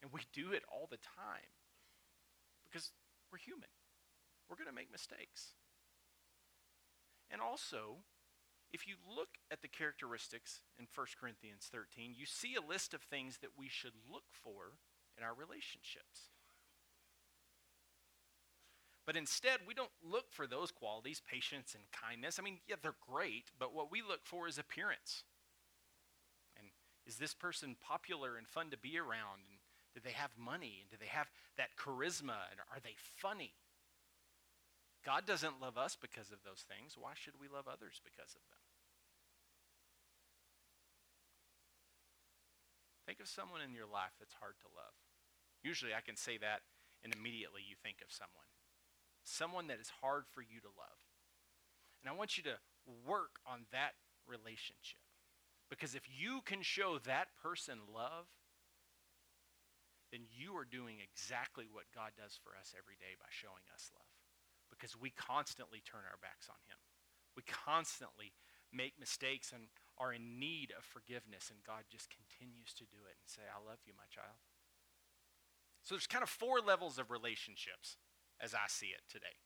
And 0.00 0.12
we 0.12 0.24
do 0.32 0.56
it 0.56 0.64
all 0.72 0.88
the 0.88 0.96
time 0.96 1.52
because 2.64 2.90
we're 3.30 3.38
human. 3.38 3.68
We're 4.48 4.56
going 4.56 4.68
to 4.68 4.74
make 4.74 4.90
mistakes. 4.90 5.52
And 7.30 7.42
also, 7.42 8.00
if 8.72 8.86
you 8.86 8.96
look 9.08 9.38
at 9.50 9.62
the 9.62 9.68
characteristics 9.68 10.60
in 10.78 10.86
1 10.94 11.06
Corinthians 11.20 11.68
13, 11.72 12.14
you 12.16 12.26
see 12.26 12.54
a 12.54 12.66
list 12.66 12.92
of 12.94 13.02
things 13.02 13.38
that 13.38 13.58
we 13.58 13.68
should 13.68 13.94
look 14.10 14.24
for 14.30 14.76
in 15.16 15.24
our 15.24 15.34
relationships. 15.34 16.30
But 19.06 19.16
instead, 19.16 19.60
we 19.66 19.72
don't 19.72 19.88
look 20.04 20.26
for 20.30 20.46
those 20.46 20.70
qualities, 20.70 21.22
patience 21.26 21.74
and 21.74 21.84
kindness. 21.92 22.38
I 22.38 22.42
mean, 22.42 22.58
yeah, 22.68 22.76
they're 22.82 22.92
great, 23.10 23.50
but 23.58 23.74
what 23.74 23.90
we 23.90 24.02
look 24.02 24.20
for 24.24 24.46
is 24.46 24.58
appearance. 24.58 25.24
And 26.58 26.66
is 27.06 27.16
this 27.16 27.32
person 27.32 27.76
popular 27.80 28.36
and 28.36 28.46
fun 28.46 28.68
to 28.68 28.76
be 28.76 28.98
around? 28.98 29.48
And 29.48 29.58
do 29.94 30.00
they 30.04 30.12
have 30.12 30.32
money? 30.36 30.80
And 30.82 30.90
do 30.90 30.96
they 31.00 31.08
have 31.08 31.30
that 31.56 31.70
charisma? 31.80 32.36
And 32.50 32.60
are 32.70 32.80
they 32.84 32.96
funny? 33.16 33.54
God 35.08 35.24
doesn't 35.24 35.56
love 35.56 35.80
us 35.80 35.96
because 35.96 36.28
of 36.36 36.44
those 36.44 36.68
things. 36.68 37.00
Why 37.00 37.16
should 37.16 37.40
we 37.40 37.48
love 37.48 37.64
others 37.64 37.96
because 38.04 38.36
of 38.36 38.44
them? 38.52 38.60
Think 43.08 43.24
of 43.24 43.28
someone 43.32 43.64
in 43.64 43.72
your 43.72 43.88
life 43.88 44.12
that's 44.20 44.36
hard 44.36 44.60
to 44.60 44.68
love. 44.76 44.92
Usually 45.64 45.96
I 45.96 46.04
can 46.04 46.12
say 46.12 46.36
that 46.44 46.60
and 47.00 47.08
immediately 47.16 47.64
you 47.64 47.72
think 47.80 48.04
of 48.04 48.12
someone 48.12 48.52
someone 49.28 49.68
that 49.68 49.80
is 49.80 49.92
hard 50.00 50.24
for 50.32 50.40
you 50.40 50.60
to 50.64 50.72
love. 50.72 51.00
And 52.00 52.08
I 52.08 52.16
want 52.16 52.40
you 52.40 52.42
to 52.48 52.56
work 53.04 53.44
on 53.44 53.68
that 53.72 53.92
relationship. 54.24 55.04
Because 55.68 55.94
if 55.94 56.08
you 56.08 56.40
can 56.48 56.64
show 56.64 56.96
that 57.04 57.28
person 57.36 57.92
love, 57.92 58.24
then 60.10 60.24
you 60.32 60.56
are 60.56 60.64
doing 60.64 60.96
exactly 61.04 61.68
what 61.68 61.92
God 61.92 62.16
does 62.16 62.40
for 62.40 62.56
us 62.56 62.72
every 62.72 62.96
day 62.96 63.20
by 63.20 63.28
showing 63.28 63.68
us 63.68 63.92
love. 63.92 64.17
Because 64.78 64.94
we 64.94 65.10
constantly 65.10 65.82
turn 65.82 66.06
our 66.06 66.22
backs 66.22 66.46
on 66.46 66.62
Him. 66.70 66.78
We 67.34 67.42
constantly 67.42 68.32
make 68.70 68.94
mistakes 69.00 69.50
and 69.50 69.66
are 69.98 70.14
in 70.14 70.38
need 70.38 70.70
of 70.76 70.84
forgiveness, 70.84 71.50
and 71.50 71.58
God 71.66 71.90
just 71.90 72.14
continues 72.14 72.70
to 72.78 72.86
do 72.86 73.02
it 73.10 73.18
and 73.18 73.26
say, 73.26 73.42
I 73.50 73.58
love 73.58 73.82
you, 73.84 73.92
my 73.98 74.06
child. 74.06 74.38
So 75.82 75.94
there's 75.94 76.06
kind 76.06 76.22
of 76.22 76.30
four 76.30 76.60
levels 76.60 76.98
of 76.98 77.10
relationships 77.10 77.96
as 78.40 78.54
I 78.54 78.68
see 78.68 78.94
it 78.94 79.02
today. 79.10 79.42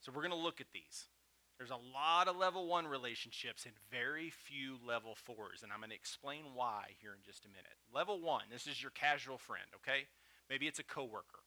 So 0.00 0.12
we're 0.12 0.26
going 0.26 0.36
to 0.36 0.36
look 0.36 0.60
at 0.60 0.72
these. 0.74 1.08
There's 1.56 1.70
a 1.70 1.80
lot 1.94 2.26
of 2.26 2.36
level 2.36 2.66
one 2.66 2.86
relationships 2.86 3.64
and 3.64 3.74
very 3.90 4.28
few 4.28 4.76
level 4.84 5.14
fours, 5.14 5.62
and 5.62 5.72
I'm 5.72 5.78
going 5.78 5.90
to 5.90 5.96
explain 5.96 6.52
why 6.54 6.96
here 7.00 7.14
in 7.14 7.22
just 7.24 7.46
a 7.46 7.48
minute. 7.48 7.78
Level 7.94 8.20
one, 8.20 8.44
this 8.50 8.66
is 8.66 8.82
your 8.82 8.90
casual 8.90 9.38
friend, 9.38 9.66
okay? 9.76 10.08
Maybe 10.50 10.66
it's 10.66 10.80
a 10.80 10.84
coworker. 10.84 11.46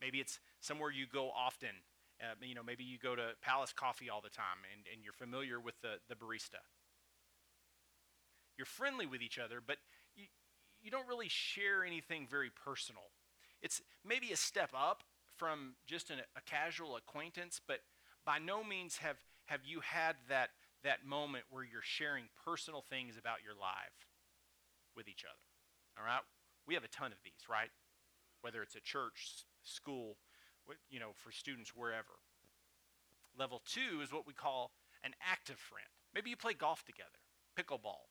Maybe 0.00 0.20
it's 0.20 0.38
somewhere 0.60 0.90
you 0.90 1.06
go 1.12 1.30
often. 1.36 1.82
Uh, 2.20 2.34
you 2.40 2.54
know, 2.54 2.62
maybe 2.62 2.84
you 2.84 2.98
go 2.98 3.14
to 3.14 3.30
Palace 3.42 3.72
Coffee 3.72 4.08
all 4.08 4.20
the 4.20 4.30
time 4.30 4.64
and, 4.72 4.86
and 4.92 5.04
you're 5.04 5.12
familiar 5.12 5.60
with 5.60 5.74
the, 5.82 5.96
the 6.08 6.14
barista. 6.14 6.64
You're 8.56 8.66
friendly 8.66 9.06
with 9.06 9.20
each 9.20 9.38
other, 9.38 9.60
but 9.64 9.76
you, 10.14 10.24
you 10.82 10.90
don't 10.90 11.06
really 11.06 11.28
share 11.28 11.84
anything 11.84 12.26
very 12.30 12.50
personal. 12.50 13.02
It's 13.60 13.82
maybe 14.04 14.32
a 14.32 14.36
step 14.36 14.70
up 14.74 15.02
from 15.36 15.74
just 15.86 16.10
an, 16.10 16.18
a 16.36 16.40
casual 16.40 16.96
acquaintance, 16.96 17.60
but 17.66 17.80
by 18.24 18.38
no 18.38 18.64
means 18.64 18.96
have, 18.98 19.16
have 19.46 19.60
you 19.64 19.80
had 19.80 20.16
that, 20.28 20.50
that 20.84 21.04
moment 21.04 21.44
where 21.50 21.64
you're 21.64 21.82
sharing 21.82 22.24
personal 22.44 22.82
things 22.88 23.18
about 23.18 23.38
your 23.44 23.54
life 23.54 24.08
with 24.96 25.08
each 25.08 25.24
other. 25.24 26.00
All 26.00 26.04
right? 26.04 26.24
We 26.66 26.74
have 26.74 26.84
a 26.84 26.88
ton 26.88 27.12
of 27.12 27.18
these, 27.22 27.44
right? 27.48 27.70
Whether 28.40 28.62
it's 28.62 28.74
a 28.74 28.80
church, 28.80 29.44
school, 29.62 30.16
you 30.90 31.00
know, 31.00 31.10
for 31.14 31.32
students, 31.32 31.70
wherever. 31.74 32.20
Level 33.38 33.62
two 33.66 34.00
is 34.02 34.12
what 34.12 34.26
we 34.26 34.32
call 34.32 34.72
an 35.04 35.12
active 35.20 35.58
friend. 35.58 35.88
Maybe 36.14 36.30
you 36.30 36.36
play 36.36 36.54
golf 36.54 36.84
together, 36.84 37.20
pickleball. 37.58 38.08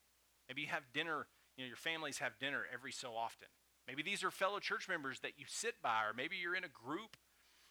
Maybe 0.47 0.61
you 0.61 0.67
have 0.67 0.83
dinner, 0.93 1.27
you 1.57 1.63
know, 1.63 1.67
your 1.67 1.77
families 1.77 2.19
have 2.19 2.37
dinner 2.39 2.63
every 2.71 2.91
so 2.91 3.15
often. 3.15 3.47
Maybe 3.87 4.03
these 4.03 4.23
are 4.23 4.31
fellow 4.31 4.59
church 4.59 4.87
members 4.87 5.19
that 5.21 5.33
you 5.37 5.45
sit 5.47 5.75
by, 5.81 6.03
or 6.03 6.13
maybe 6.15 6.35
you're 6.35 6.55
in 6.55 6.63
a 6.63 6.69
group 6.69 7.17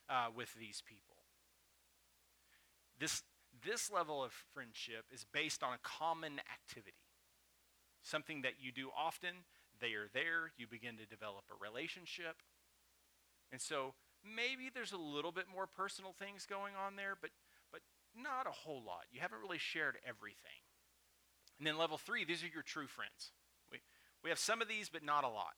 uh, 0.09 0.27
with 0.35 0.55
these 0.55 0.83
people. 0.87 1.17
This, 2.99 3.23
this 3.65 3.91
level 3.91 4.23
of 4.23 4.33
friendship 4.53 5.07
is 5.13 5.25
based 5.33 5.63
on 5.63 5.75
a 5.75 5.79
common 5.83 6.41
activity, 6.53 7.03
something 8.03 8.43
that 8.43 8.55
you 8.61 8.71
do 8.71 8.91
often. 8.97 9.45
They 9.81 9.95
are 9.95 10.09
there, 10.13 10.53
you 10.57 10.67
begin 10.69 10.97
to 10.99 11.07
develop 11.07 11.45
a 11.51 11.63
relationship. 11.63 12.37
And 13.51 13.61
so 13.61 13.95
maybe 14.25 14.71
there's 14.73 14.93
a 14.93 14.99
little 14.99 15.33
bit 15.33 15.47
more 15.53 15.67
personal 15.67 16.13
things 16.13 16.47
going 16.47 16.73
on 16.75 16.97
there, 16.97 17.15
but, 17.21 17.31
but 17.71 17.81
not 18.17 18.47
a 18.47 18.53
whole 18.53 18.83
lot. 18.85 19.05
You 19.13 19.21
haven't 19.21 19.41
really 19.43 19.59
shared 19.59 19.97
everything. 20.07 20.65
And 21.59 21.67
then 21.67 21.79
level 21.79 21.99
three, 21.99 22.25
these 22.25 22.43
are 22.43 22.49
your 22.49 22.63
true 22.63 22.89
friends. 22.89 23.33
We, 23.71 23.79
we 24.23 24.31
have 24.31 24.39
some 24.39 24.63
of 24.63 24.69
these, 24.69 24.89
but 24.89 25.05
not 25.05 25.25
a 25.25 25.29
lot 25.29 25.55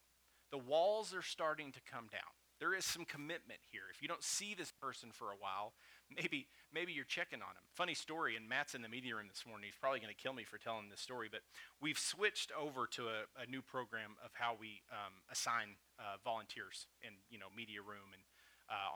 the 0.50 0.58
walls 0.58 1.14
are 1.14 1.22
starting 1.22 1.72
to 1.72 1.80
come 1.90 2.06
down. 2.10 2.32
There 2.58 2.74
is 2.74 2.86
some 2.86 3.04
commitment 3.04 3.60
here. 3.70 3.92
If 3.92 4.00
you 4.00 4.08
don't 4.08 4.22
see 4.22 4.54
this 4.54 4.72
person 4.72 5.10
for 5.12 5.26
a 5.26 5.36
while, 5.36 5.74
maybe 6.16 6.48
maybe 6.72 6.92
you're 6.92 7.04
checking 7.04 7.42
on 7.42 7.52
him. 7.52 7.68
Funny 7.74 7.92
story, 7.92 8.36
and 8.36 8.48
Matt's 8.48 8.74
in 8.74 8.80
the 8.80 8.88
media 8.88 9.14
room 9.14 9.28
this 9.28 9.44
morning. 9.44 9.68
He's 9.68 9.76
probably 9.78 10.00
going 10.00 10.14
to 10.14 10.16
kill 10.16 10.32
me 10.32 10.44
for 10.44 10.56
telling 10.56 10.88
this 10.88 11.02
story, 11.04 11.28
but 11.30 11.44
we've 11.82 11.98
switched 11.98 12.52
over 12.56 12.86
to 12.96 13.12
a, 13.12 13.28
a 13.36 13.46
new 13.46 13.60
program 13.60 14.16
of 14.24 14.30
how 14.32 14.56
we 14.58 14.80
um, 14.88 15.20
assign 15.30 15.76
uh, 16.00 16.16
volunteers 16.24 16.88
in 17.04 17.20
you 17.28 17.38
know 17.38 17.52
media 17.52 17.84
room 17.84 18.16
and 18.16 18.22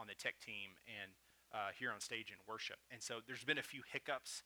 on 0.00 0.06
the 0.06 0.14
tech 0.14 0.40
team 0.40 0.76
and 0.86 1.10
uh, 1.52 1.70
here 1.78 1.90
on 1.90 2.00
stage 2.00 2.30
in 2.30 2.36
worship. 2.48 2.78
And 2.90 3.02
so 3.02 3.20
there's 3.26 3.44
been 3.44 3.58
a 3.58 3.62
few 3.62 3.82
hiccups, 3.92 4.42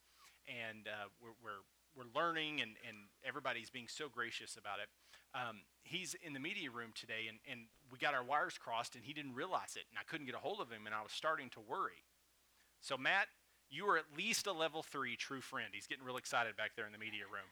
and 0.49 0.89
uh, 0.89 1.09
we're, 1.21 1.37
we're 1.43 1.63
we're 1.97 2.11
learning 2.15 2.61
and, 2.61 2.73
and 2.87 2.97
everybody's 3.25 3.71
being 3.71 3.89
so 3.89 4.09
gracious 4.09 4.57
about 4.57 4.79
it. 4.83 4.89
Um, 5.35 5.63
he's 5.83 6.15
in 6.23 6.33
the 6.33 6.41
media 6.41 6.71
room 6.71 6.91
today 6.95 7.27
and, 7.29 7.39
and 7.51 7.67
we 7.91 7.99
got 7.99 8.15
our 8.15 8.25
wires 8.25 8.59
crossed 8.59 8.95
and 8.95 9.05
he 9.05 9.13
didn't 9.13 9.35
realize 9.35 9.77
it 9.77 9.85
and 9.91 9.99
I 9.99 10.05
couldn't 10.09 10.27
get 10.27 10.35
a 10.35 10.39
hold 10.39 10.61
of 10.61 10.71
him 10.71 10.87
and 10.87 10.95
I 10.95 11.03
was 11.03 11.13
starting 11.13 11.51
to 11.51 11.61
worry. 11.61 12.03
So 12.81 12.97
Matt, 12.97 13.27
you 13.71 13.87
are 13.87 13.97
at 13.97 14.05
least 14.17 14.47
a 14.47 14.53
level 14.53 14.83
three 14.83 15.17
true 15.17 15.41
friend. 15.41 15.69
He's 15.73 15.87
getting 15.87 16.05
real 16.05 16.17
excited 16.17 16.57
back 16.57 16.73
there 16.77 16.87
in 16.87 16.93
the 16.93 16.99
media 16.99 17.25
room 17.31 17.51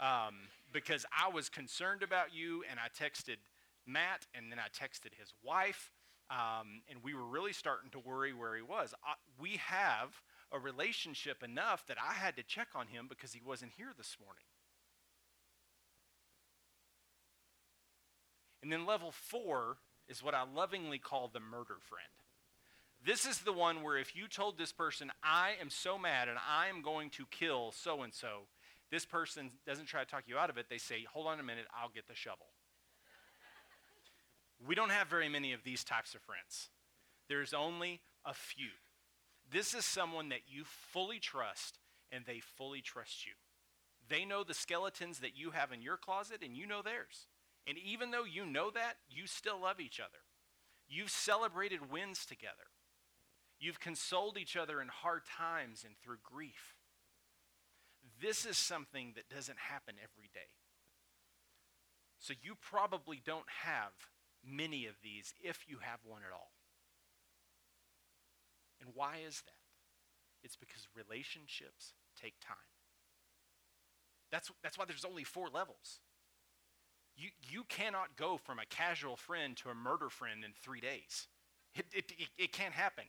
um, 0.00 0.34
because 0.72 1.04
I 1.12 1.28
was 1.32 1.48
concerned 1.48 2.02
about 2.02 2.34
you 2.34 2.64
and 2.70 2.78
I 2.78 2.88
texted 2.88 3.36
Matt 3.86 4.26
and 4.34 4.50
then 4.50 4.58
I 4.58 4.68
texted 4.68 5.14
his 5.18 5.32
wife 5.42 5.92
um, 6.30 6.82
and 6.90 7.02
we 7.02 7.14
were 7.14 7.24
really 7.24 7.52
starting 7.52 7.90
to 7.90 7.98
worry 7.98 8.32
where 8.32 8.54
he 8.54 8.62
was. 8.62 8.94
I, 9.04 9.14
we 9.40 9.60
have 9.64 10.20
a 10.52 10.58
relationship 10.58 11.42
enough 11.42 11.86
that 11.86 11.96
I 11.98 12.14
had 12.14 12.36
to 12.36 12.42
check 12.42 12.68
on 12.74 12.86
him 12.86 13.06
because 13.08 13.32
he 13.32 13.40
wasn't 13.44 13.72
here 13.76 13.92
this 13.96 14.16
morning. 14.22 14.44
And 18.62 18.72
then 18.72 18.86
level 18.86 19.12
four 19.12 19.76
is 20.08 20.22
what 20.22 20.34
I 20.34 20.42
lovingly 20.44 20.98
call 20.98 21.28
the 21.32 21.40
murder 21.40 21.76
friend. 21.88 22.08
This 23.04 23.26
is 23.26 23.38
the 23.38 23.52
one 23.52 23.82
where 23.82 23.96
if 23.96 24.16
you 24.16 24.26
told 24.26 24.58
this 24.58 24.72
person, 24.72 25.12
I 25.22 25.52
am 25.60 25.70
so 25.70 25.98
mad 25.98 26.28
and 26.28 26.38
I 26.48 26.66
am 26.66 26.82
going 26.82 27.10
to 27.10 27.26
kill 27.30 27.72
so 27.72 28.02
and 28.02 28.12
so, 28.12 28.48
this 28.90 29.04
person 29.04 29.50
doesn't 29.66 29.86
try 29.86 30.02
to 30.02 30.10
talk 30.10 30.24
you 30.26 30.38
out 30.38 30.50
of 30.50 30.58
it. 30.58 30.66
They 30.68 30.78
say, 30.78 31.04
Hold 31.12 31.26
on 31.26 31.38
a 31.38 31.42
minute, 31.42 31.66
I'll 31.80 31.90
get 31.90 32.08
the 32.08 32.14
shovel. 32.14 32.46
We 34.66 34.74
don't 34.74 34.90
have 34.90 35.08
very 35.08 35.28
many 35.28 35.52
of 35.52 35.64
these 35.64 35.84
types 35.84 36.14
of 36.14 36.22
friends, 36.22 36.70
there's 37.28 37.54
only 37.54 38.00
a 38.24 38.34
few. 38.34 38.70
This 39.50 39.74
is 39.74 39.84
someone 39.84 40.28
that 40.30 40.42
you 40.48 40.64
fully 40.64 41.18
trust 41.18 41.78
and 42.10 42.24
they 42.26 42.40
fully 42.40 42.80
trust 42.80 43.26
you. 43.26 43.32
They 44.08 44.24
know 44.24 44.42
the 44.42 44.54
skeletons 44.54 45.20
that 45.20 45.36
you 45.36 45.50
have 45.50 45.72
in 45.72 45.82
your 45.82 45.96
closet 45.96 46.42
and 46.42 46.56
you 46.56 46.66
know 46.66 46.82
theirs. 46.82 47.26
And 47.66 47.76
even 47.78 48.10
though 48.10 48.24
you 48.24 48.46
know 48.46 48.70
that, 48.70 48.96
you 49.10 49.26
still 49.26 49.60
love 49.60 49.80
each 49.80 50.00
other. 50.00 50.18
You've 50.88 51.10
celebrated 51.10 51.90
wins 51.90 52.24
together. 52.24 52.72
You've 53.60 53.80
consoled 53.80 54.38
each 54.38 54.56
other 54.56 54.80
in 54.80 54.88
hard 54.88 55.22
times 55.26 55.84
and 55.84 55.94
through 56.02 56.18
grief. 56.22 56.76
This 58.22 58.46
is 58.46 58.56
something 58.56 59.12
that 59.16 59.28
doesn't 59.28 59.58
happen 59.58 59.96
every 60.02 60.30
day. 60.32 60.48
So 62.18 62.34
you 62.42 62.54
probably 62.54 63.20
don't 63.24 63.48
have 63.64 63.92
many 64.44 64.86
of 64.86 64.94
these 65.02 65.34
if 65.42 65.64
you 65.68 65.78
have 65.80 66.00
one 66.04 66.22
at 66.26 66.32
all. 66.32 66.52
And 68.80 68.90
why 68.94 69.18
is 69.26 69.42
that? 69.46 69.52
It's 70.42 70.56
because 70.56 70.86
relationships 70.94 71.94
take 72.20 72.34
time. 72.40 72.56
That's, 74.30 74.50
that's 74.62 74.78
why 74.78 74.84
there's 74.86 75.04
only 75.04 75.24
four 75.24 75.48
levels. 75.52 76.00
You, 77.16 77.30
you 77.50 77.64
cannot 77.68 78.16
go 78.16 78.36
from 78.36 78.58
a 78.58 78.66
casual 78.66 79.16
friend 79.16 79.56
to 79.58 79.70
a 79.70 79.74
murder 79.74 80.08
friend 80.08 80.44
in 80.44 80.52
three 80.62 80.80
days. 80.80 81.26
It, 81.74 81.86
it, 81.92 82.12
it, 82.18 82.28
it 82.38 82.52
can't 82.52 82.74
happen. 82.74 83.04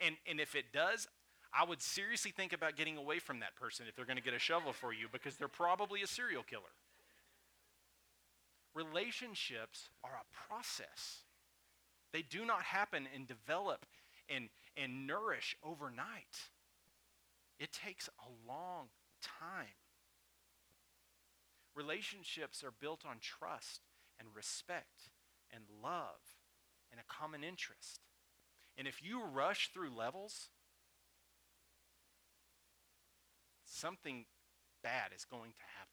And, 0.00 0.16
and 0.26 0.40
if 0.40 0.54
it 0.54 0.66
does, 0.72 1.08
I 1.52 1.64
would 1.64 1.80
seriously 1.80 2.30
think 2.30 2.52
about 2.52 2.76
getting 2.76 2.96
away 2.96 3.18
from 3.18 3.40
that 3.40 3.56
person 3.56 3.86
if 3.88 3.96
they're 3.96 4.04
going 4.04 4.18
to 4.18 4.22
get 4.22 4.34
a 4.34 4.38
shovel 4.38 4.72
for 4.72 4.92
you 4.92 5.06
because 5.10 5.36
they're 5.36 5.48
probably 5.48 6.02
a 6.02 6.06
serial 6.06 6.42
killer. 6.42 6.62
Relationships 8.74 9.88
are 10.02 10.18
a 10.20 10.48
process. 10.48 11.22
They 12.12 12.22
do 12.22 12.44
not 12.44 12.62
happen 12.62 13.06
and 13.14 13.26
develop 13.26 13.86
and, 14.28 14.48
and 14.76 15.06
nourish 15.06 15.56
overnight. 15.62 16.50
It 17.58 17.72
takes 17.72 18.08
a 18.18 18.50
long 18.50 18.88
time. 19.22 19.78
Relationships 21.74 22.62
are 22.62 22.72
built 22.80 23.04
on 23.08 23.16
trust 23.20 23.82
and 24.18 24.28
respect 24.34 25.10
and 25.52 25.64
love 25.82 26.20
and 26.90 27.00
a 27.00 27.12
common 27.12 27.42
interest. 27.44 28.00
And 28.76 28.88
if 28.88 29.02
you 29.02 29.24
rush 29.24 29.70
through 29.72 29.96
levels, 29.96 30.48
something 33.64 34.26
bad 34.82 35.10
is 35.16 35.24
going 35.24 35.52
to 35.52 35.64
happen. 35.78 35.83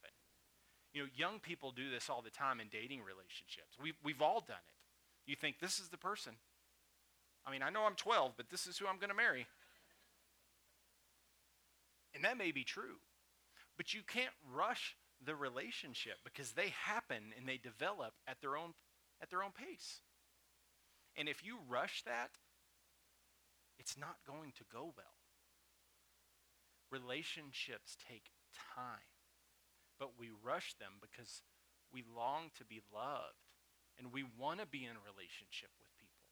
You 0.92 1.02
know, 1.02 1.08
young 1.14 1.40
people 1.40 1.70
do 1.70 1.90
this 1.90 2.10
all 2.10 2.22
the 2.22 2.30
time 2.30 2.60
in 2.60 2.68
dating 2.68 3.00
relationships. 3.00 3.78
We've, 3.82 3.96
we've 4.04 4.20
all 4.20 4.40
done 4.40 4.56
it. 4.56 5.30
You 5.30 5.36
think, 5.36 5.58
this 5.60 5.78
is 5.78 5.88
the 5.88 5.96
person. 5.96 6.34
I 7.46 7.50
mean, 7.50 7.62
I 7.62 7.70
know 7.70 7.84
I'm 7.84 7.94
12, 7.94 8.32
but 8.36 8.50
this 8.50 8.66
is 8.66 8.78
who 8.78 8.86
I'm 8.86 8.98
going 8.98 9.10
to 9.10 9.16
marry. 9.16 9.46
And 12.14 12.24
that 12.24 12.36
may 12.36 12.52
be 12.52 12.64
true. 12.64 13.00
But 13.76 13.94
you 13.94 14.00
can't 14.06 14.34
rush 14.54 14.96
the 15.24 15.34
relationship 15.34 16.18
because 16.24 16.52
they 16.52 16.72
happen 16.84 17.32
and 17.36 17.48
they 17.48 17.56
develop 17.56 18.14
at 18.26 18.40
their 18.40 18.56
own 18.56 18.74
at 19.22 19.30
their 19.30 19.42
own 19.42 19.52
pace. 19.52 20.00
And 21.16 21.28
if 21.28 21.44
you 21.44 21.58
rush 21.68 22.02
that, 22.02 22.30
it's 23.78 23.96
not 23.96 24.16
going 24.26 24.52
to 24.56 24.64
go 24.72 24.92
well. 24.96 25.16
Relationships 26.90 27.96
take 28.08 28.32
time, 28.74 29.11
but 30.02 30.18
we 30.18 30.34
rush 30.42 30.74
them 30.82 30.98
because 30.98 31.46
we 31.94 32.02
long 32.02 32.50
to 32.58 32.66
be 32.66 32.82
loved 32.90 33.38
and 33.94 34.10
we 34.10 34.26
want 34.26 34.58
to 34.58 34.66
be 34.66 34.82
in 34.82 34.98
relationship 35.06 35.70
with 35.78 35.86
people. 35.94 36.26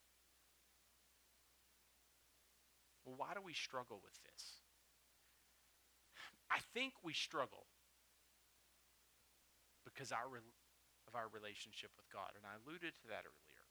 Well, 3.06 3.14
why 3.14 3.30
do 3.38 3.38
we 3.38 3.54
struggle 3.54 4.02
with 4.02 4.18
this? 4.26 4.58
I 6.50 6.58
think 6.74 6.98
we 7.06 7.14
struggle 7.14 7.70
because 9.86 10.10
our, 10.10 10.26
of 10.26 11.14
our 11.14 11.30
relationship 11.30 11.94
with 11.94 12.10
God, 12.10 12.34
and 12.34 12.42
I 12.42 12.58
alluded 12.58 12.98
to 12.98 13.06
that 13.14 13.22
earlier. 13.22 13.64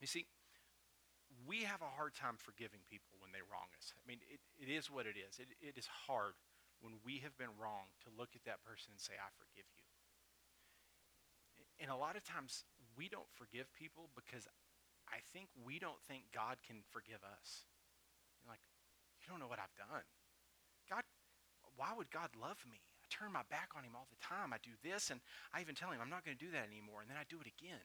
You 0.00 0.08
see, 0.08 0.24
we 1.44 1.68
have 1.68 1.84
a 1.84 1.92
hard 2.00 2.16
time 2.16 2.40
forgiving 2.40 2.80
people 2.88 3.20
when 3.20 3.28
they 3.28 3.44
wrong 3.44 3.68
us. 3.76 3.92
I 3.92 4.08
mean, 4.08 4.24
it, 4.24 4.40
it 4.56 4.72
is 4.72 4.88
what 4.88 5.04
it 5.04 5.20
is. 5.20 5.36
It, 5.36 5.52
it 5.60 5.76
is 5.76 5.84
hard 6.08 6.32
when 6.80 7.00
we 7.04 7.20
have 7.20 7.36
been 7.36 7.52
wrong 7.60 7.92
to 8.04 8.08
look 8.12 8.32
at 8.34 8.44
that 8.44 8.64
person 8.64 8.92
and 8.96 9.00
say, 9.00 9.14
I 9.16 9.28
forgive 9.36 9.68
you. 9.76 9.84
And 11.80 11.88
a 11.88 11.96
lot 11.96 12.16
of 12.16 12.24
times 12.24 12.64
we 12.96 13.08
don't 13.08 13.28
forgive 13.32 13.72
people 13.72 14.12
because 14.12 14.44
I 15.08 15.24
think 15.32 15.48
we 15.56 15.80
don't 15.80 16.00
think 16.04 16.28
God 16.32 16.60
can 16.60 16.84
forgive 16.92 17.24
us. 17.24 17.64
You're 18.40 18.52
like, 18.52 18.64
you 19.20 19.28
don't 19.28 19.40
know 19.40 19.48
what 19.48 19.60
I've 19.60 19.74
done. 19.76 20.04
God, 20.88 21.04
why 21.76 21.96
would 21.96 22.12
God 22.12 22.32
love 22.36 22.60
me? 22.68 22.84
I 23.00 23.06
turn 23.08 23.32
my 23.32 23.44
back 23.48 23.72
on 23.76 23.84
him 23.84 23.96
all 23.96 24.08
the 24.12 24.20
time. 24.20 24.52
I 24.52 24.60
do 24.60 24.76
this, 24.84 25.08
and 25.08 25.20
I 25.52 25.60
even 25.60 25.74
tell 25.74 25.90
him 25.90 26.00
I'm 26.00 26.12
not 26.12 26.24
going 26.24 26.36
to 26.36 26.44
do 26.44 26.52
that 26.52 26.68
anymore, 26.68 27.00
and 27.00 27.08
then 27.08 27.16
I 27.16 27.24
do 27.28 27.40
it 27.40 27.48
again. 27.48 27.84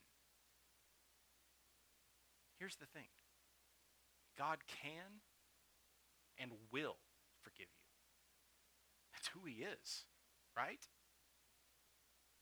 Here's 2.59 2.75
the 2.75 2.87
thing 2.87 3.07
God 4.37 4.59
can 4.67 5.23
and 6.37 6.51
will 6.71 6.99
forgive 7.43 7.67
you. 7.71 7.84
Who 9.35 9.45
He 9.45 9.63
is, 9.63 10.05
right? 10.55 10.81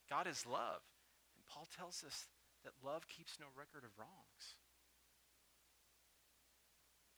God 0.10 0.28
is 0.28 0.46
love. 0.46 0.86
And 1.36 1.46
Paul 1.50 1.68
tells 1.76 2.04
us 2.06 2.28
that 2.64 2.86
love 2.86 3.08
keeps 3.10 3.38
no 3.40 3.48
record 3.58 3.84
of 3.84 3.98
wrongs. 3.98 4.62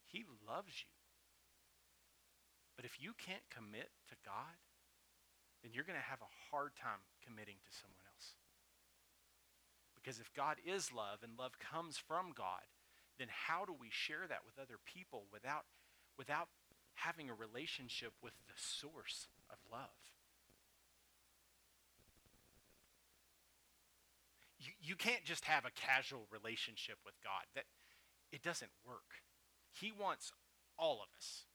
He 0.08 0.24
loves 0.48 0.80
you. 0.80 0.96
But 2.76 2.86
if 2.86 3.02
you 3.02 3.14
can't 3.20 3.44
commit 3.52 3.92
to 4.10 4.16
God, 4.24 4.60
then 5.64 5.72
you're 5.74 5.88
going 5.88 6.00
to 6.00 6.12
have 6.12 6.22
a 6.22 6.36
hard 6.52 6.76
time 6.76 7.04
committing 7.24 7.60
to 7.64 7.72
someone 7.72 8.04
else. 8.08 8.36
Because 9.96 10.20
if 10.20 10.32
God 10.36 10.58
is 10.62 10.94
love 10.94 11.20
and 11.24 11.34
love 11.40 11.58
comes 11.58 11.98
from 11.98 12.32
God, 12.36 12.64
then 13.18 13.28
how 13.32 13.66
do 13.66 13.74
we 13.74 13.90
share 13.90 14.28
that 14.28 14.46
with 14.46 14.60
other 14.60 14.78
people 14.86 15.26
without, 15.32 15.66
without 16.18 16.48
having 16.96 17.30
a 17.30 17.34
relationship 17.34 18.12
with 18.22 18.34
the 18.48 18.54
source 18.56 19.28
of 19.56 19.72
love? 19.72 19.90
You, 24.60 24.74
you 24.82 24.96
can't 24.96 25.24
just 25.24 25.46
have 25.46 25.66
a 25.66 25.72
casual 25.72 26.28
relationship 26.32 26.98
with 27.06 27.16
God. 27.24 27.44
That 27.56 27.66
it 28.32 28.44
doesn't 28.44 28.72
work. 28.86 29.24
He 29.72 29.92
wants 29.92 30.32
all 30.78 30.96
of 31.02 31.10
us. 31.18 31.46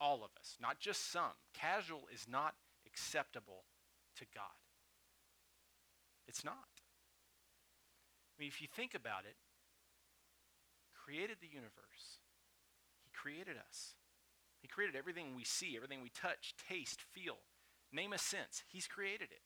All 0.00 0.24
of 0.24 0.30
us, 0.40 0.56
not 0.60 0.80
just 0.80 1.12
some. 1.12 1.38
Casual 1.54 2.02
is 2.12 2.26
not 2.28 2.54
acceptable 2.86 3.62
to 4.16 4.24
God. 4.34 4.58
It's 6.26 6.44
not. 6.44 6.54
I 8.32 8.34
mean, 8.40 8.48
if 8.48 8.60
you 8.60 8.66
think 8.66 8.94
about 8.94 9.24
it, 9.24 9.36
created 10.92 11.36
the 11.40 11.46
universe. 11.46 12.18
He 13.04 13.10
created 13.12 13.56
us. 13.56 13.94
He 14.62 14.68
created 14.68 14.94
everything 14.96 15.34
we 15.36 15.44
see, 15.44 15.74
everything 15.76 16.02
we 16.02 16.10
touch, 16.14 16.54
taste, 16.68 17.02
feel. 17.12 17.38
Name 17.92 18.12
a 18.12 18.18
sense. 18.18 18.62
He's 18.68 18.86
created 18.86 19.28
it. 19.30 19.42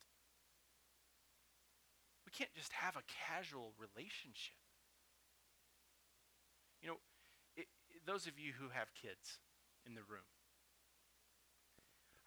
We 2.26 2.32
can't 2.32 2.54
just 2.54 2.72
have 2.72 2.96
a 2.96 3.02
casual 3.26 3.72
relationship. 3.80 4.60
You 6.82 6.88
know, 6.88 6.96
it, 7.56 7.66
it, 7.88 8.06
those 8.06 8.26
of 8.26 8.38
you 8.38 8.52
who 8.58 8.68
have 8.68 8.92
kids 8.94 9.40
in 9.86 9.94
the 9.94 10.02
room, 10.06 10.28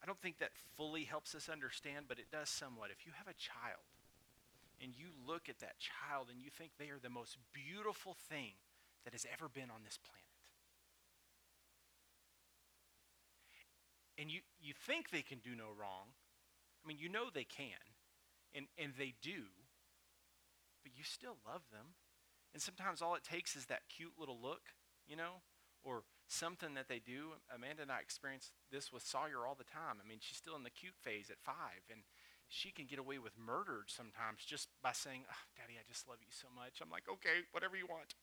I 0.02 0.08
don't 0.08 0.20
think 0.20 0.40
that 0.40 0.52
fully 0.76 1.04
helps 1.04 1.36
us 1.36 1.48
understand, 1.48 2.06
but 2.08 2.20
it 2.20 2.32
does 2.32 2.50
somewhat. 2.50 2.90
If 2.92 3.06
you 3.06 3.12
have 3.18 3.28
a 3.28 3.38
child 3.38 3.86
and 4.82 4.94
you 4.98 5.08
look 5.28 5.48
at 5.48 5.60
that 5.60 5.76
child 5.78 6.28
and 6.32 6.42
you 6.42 6.50
think 6.50 6.72
they 6.80 6.90
are 6.90 7.00
the 7.02 7.10
most 7.10 7.38
beautiful 7.54 8.16
thing 8.30 8.58
that 9.04 9.14
has 9.14 9.28
ever 9.32 9.48
been 9.48 9.70
on 9.70 9.84
this 9.84 10.00
planet. 10.00 10.19
And 14.20 14.30
you, 14.30 14.42
you 14.60 14.74
think 14.76 15.10
they 15.10 15.22
can 15.22 15.40
do 15.40 15.56
no 15.56 15.72
wrong. 15.72 16.12
I 16.84 16.88
mean, 16.88 16.98
you 17.00 17.08
know 17.08 17.32
they 17.32 17.48
can, 17.48 17.80
and, 18.54 18.68
and 18.78 18.92
they 18.98 19.14
do, 19.22 19.48
but 20.84 20.92
you 20.96 21.04
still 21.04 21.38
love 21.48 21.64
them. 21.72 21.96
And 22.54 22.62
sometimes 22.62 23.02
all 23.02 23.16
it 23.16 23.24
takes 23.24 23.56
is 23.56 23.68
that 23.68 23.88
cute 23.88 24.20
little 24.20 24.38
look, 24.42 24.76
you 25.08 25.16
know, 25.16 25.40
or 25.84 26.04
something 26.28 26.74
that 26.74 26.88
they 26.88 27.00
do. 27.00 27.40
Amanda 27.54 27.84
and 27.84 27.92
I 27.92 28.00
experience 28.00 28.52
this 28.72 28.92
with 28.92 29.04
Sawyer 29.04 29.48
all 29.48 29.56
the 29.56 29.68
time. 29.68 30.04
I 30.04 30.08
mean, 30.08 30.20
she's 30.20 30.38
still 30.38 30.56
in 30.56 30.64
the 30.64 30.74
cute 30.74 30.98
phase 31.00 31.30
at 31.30 31.40
five, 31.40 31.88
and 31.92 32.02
she 32.50 32.72
can 32.72 32.86
get 32.86 33.00
away 33.00 33.20
with 33.20 33.38
murder 33.38 33.86
sometimes 33.88 34.44
just 34.44 34.68
by 34.82 34.92
saying, 34.92 35.24
oh, 35.30 35.44
Daddy, 35.56 35.78
I 35.78 35.86
just 35.88 36.08
love 36.10 36.20
you 36.20 36.34
so 36.34 36.48
much. 36.54 36.82
I'm 36.82 36.90
like, 36.90 37.06
okay, 37.08 37.46
whatever 37.52 37.78
you 37.78 37.86
want. 37.88 38.16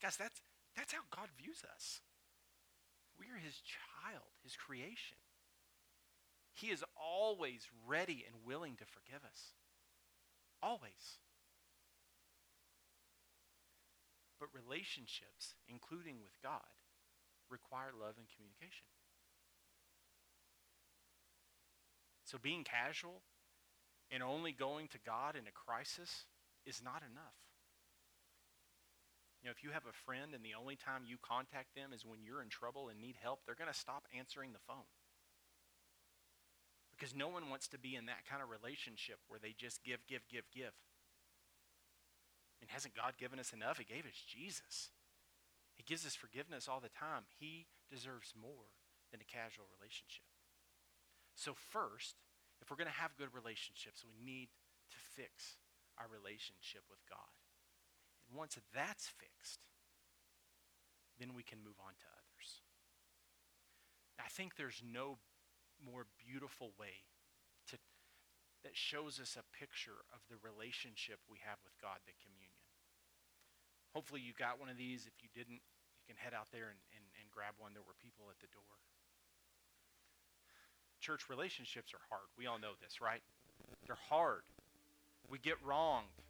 Guys, 0.00 0.16
that's, 0.16 0.40
that's 0.74 0.92
how 0.92 1.04
God 1.14 1.28
views 1.36 1.62
us. 1.62 2.00
We 3.18 3.26
are 3.26 3.38
his 3.38 3.60
child, 3.62 4.28
his 4.42 4.56
creation. 4.56 5.18
He 6.54 6.68
is 6.68 6.84
always 6.96 7.68
ready 7.86 8.24
and 8.26 8.44
willing 8.44 8.76
to 8.76 8.84
forgive 8.84 9.24
us. 9.24 9.54
Always. 10.62 11.18
But 14.38 14.48
relationships, 14.54 15.54
including 15.68 16.16
with 16.22 16.40
God, 16.42 16.60
require 17.48 17.90
love 17.98 18.14
and 18.18 18.26
communication. 18.34 18.86
So 22.24 22.38
being 22.38 22.64
casual 22.64 23.22
and 24.10 24.22
only 24.22 24.52
going 24.52 24.88
to 24.88 24.98
God 25.04 25.36
in 25.36 25.46
a 25.46 25.52
crisis 25.52 26.24
is 26.64 26.82
not 26.82 27.02
enough. 27.02 27.51
You 29.42 29.50
know, 29.50 29.54
if 29.58 29.66
you 29.66 29.74
have 29.74 29.90
a 29.90 29.96
friend 30.06 30.38
and 30.38 30.46
the 30.46 30.54
only 30.54 30.78
time 30.78 31.02
you 31.02 31.18
contact 31.18 31.74
them 31.74 31.90
is 31.90 32.06
when 32.06 32.22
you're 32.22 32.42
in 32.42 32.48
trouble 32.48 32.86
and 32.86 33.02
need 33.02 33.18
help, 33.18 33.42
they're 33.42 33.58
going 33.58 33.72
to 33.72 33.74
stop 33.74 34.06
answering 34.14 34.54
the 34.54 34.62
phone. 34.62 34.86
Because 36.94 37.10
no 37.10 37.26
one 37.26 37.50
wants 37.50 37.66
to 37.74 37.78
be 37.78 37.98
in 37.98 38.06
that 38.06 38.22
kind 38.22 38.38
of 38.38 38.54
relationship 38.54 39.18
where 39.26 39.42
they 39.42 39.50
just 39.58 39.82
give, 39.82 40.06
give, 40.06 40.22
give, 40.30 40.46
give. 40.54 40.70
And 42.62 42.70
hasn't 42.70 42.94
God 42.94 43.18
given 43.18 43.42
us 43.42 43.50
enough? 43.50 43.82
He 43.82 43.84
gave 43.84 44.06
us 44.06 44.14
Jesus. 44.22 44.94
He 45.74 45.82
gives 45.82 46.06
us 46.06 46.14
forgiveness 46.14 46.70
all 46.70 46.78
the 46.78 46.94
time. 46.94 47.26
He 47.42 47.66
deserves 47.90 48.38
more 48.38 48.70
than 49.10 49.18
a 49.18 49.26
casual 49.26 49.66
relationship. 49.74 50.30
So, 51.34 51.58
first, 51.74 52.22
if 52.62 52.70
we're 52.70 52.78
going 52.78 52.92
to 52.92 53.02
have 53.02 53.18
good 53.18 53.34
relationships, 53.34 54.06
we 54.06 54.14
need 54.14 54.54
to 54.94 54.98
fix 55.18 55.58
our 55.98 56.06
relationship 56.06 56.86
with 56.86 57.02
God. 57.10 57.41
Once 58.32 58.56
that's 58.74 59.12
fixed, 59.20 59.60
then 61.20 61.36
we 61.36 61.42
can 61.42 61.60
move 61.60 61.76
on 61.84 61.92
to 62.00 62.08
others. 62.08 62.64
I 64.18 64.28
think 64.32 64.56
there's 64.56 64.80
no 64.80 65.18
more 65.82 66.06
beautiful 66.16 66.72
way 66.80 67.04
to, 67.68 67.76
that 68.64 68.72
shows 68.72 69.20
us 69.20 69.36
a 69.36 69.44
picture 69.52 70.06
of 70.14 70.24
the 70.32 70.40
relationship 70.40 71.20
we 71.28 71.42
have 71.44 71.60
with 71.66 71.76
God 71.82 72.00
than 72.08 72.16
communion. 72.22 72.64
Hopefully, 73.92 74.24
you 74.24 74.32
got 74.32 74.56
one 74.56 74.72
of 74.72 74.80
these. 74.80 75.04
If 75.04 75.20
you 75.20 75.28
didn't, 75.36 75.60
you 76.00 76.04
can 76.08 76.16
head 76.16 76.32
out 76.32 76.48
there 76.48 76.72
and, 76.72 76.80
and, 76.96 77.04
and 77.20 77.28
grab 77.28 77.58
one. 77.60 77.76
There 77.76 77.84
were 77.84 77.98
people 78.00 78.32
at 78.32 78.40
the 78.40 78.48
door. 78.48 78.72
Church 81.02 81.28
relationships 81.28 81.92
are 81.92 82.04
hard. 82.08 82.30
We 82.38 82.46
all 82.46 82.62
know 82.62 82.78
this, 82.80 83.02
right? 83.02 83.20
They're 83.84 83.98
hard. 84.08 84.46
We 85.28 85.42
get 85.42 85.58
wronged. 85.60 86.21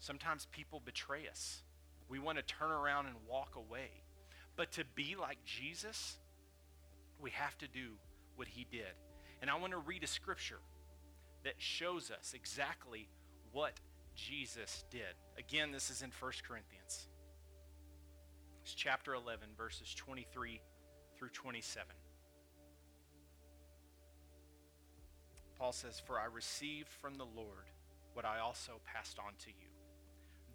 Sometimes 0.00 0.46
people 0.52 0.80
betray 0.84 1.26
us. 1.28 1.62
We 2.08 2.18
want 2.18 2.38
to 2.38 2.44
turn 2.44 2.70
around 2.70 3.06
and 3.06 3.16
walk 3.28 3.56
away. 3.56 3.90
But 4.56 4.72
to 4.72 4.84
be 4.94 5.16
like 5.18 5.38
Jesus, 5.44 6.16
we 7.20 7.30
have 7.30 7.56
to 7.58 7.68
do 7.68 7.90
what 8.36 8.48
he 8.48 8.66
did. 8.70 8.94
And 9.40 9.50
I 9.50 9.58
want 9.58 9.72
to 9.72 9.78
read 9.78 10.02
a 10.02 10.08
scripture 10.08 10.60
that 11.44 11.54
shows 11.58 12.10
us 12.10 12.32
exactly 12.34 13.08
what 13.52 13.74
Jesus 14.14 14.84
did. 14.90 15.14
Again, 15.38 15.70
this 15.70 15.90
is 15.90 16.02
in 16.02 16.10
1 16.18 16.32
Corinthians. 16.46 17.08
It's 18.62 18.74
chapter 18.74 19.14
11, 19.14 19.48
verses 19.56 19.94
23 19.94 20.60
through 21.16 21.30
27. 21.30 21.86
Paul 25.58 25.72
says, 25.72 26.00
For 26.00 26.18
I 26.18 26.26
received 26.26 26.88
from 26.88 27.14
the 27.14 27.24
Lord 27.24 27.70
what 28.14 28.24
I 28.24 28.40
also 28.40 28.80
passed 28.84 29.18
on 29.18 29.32
to 29.44 29.48
you. 29.48 29.67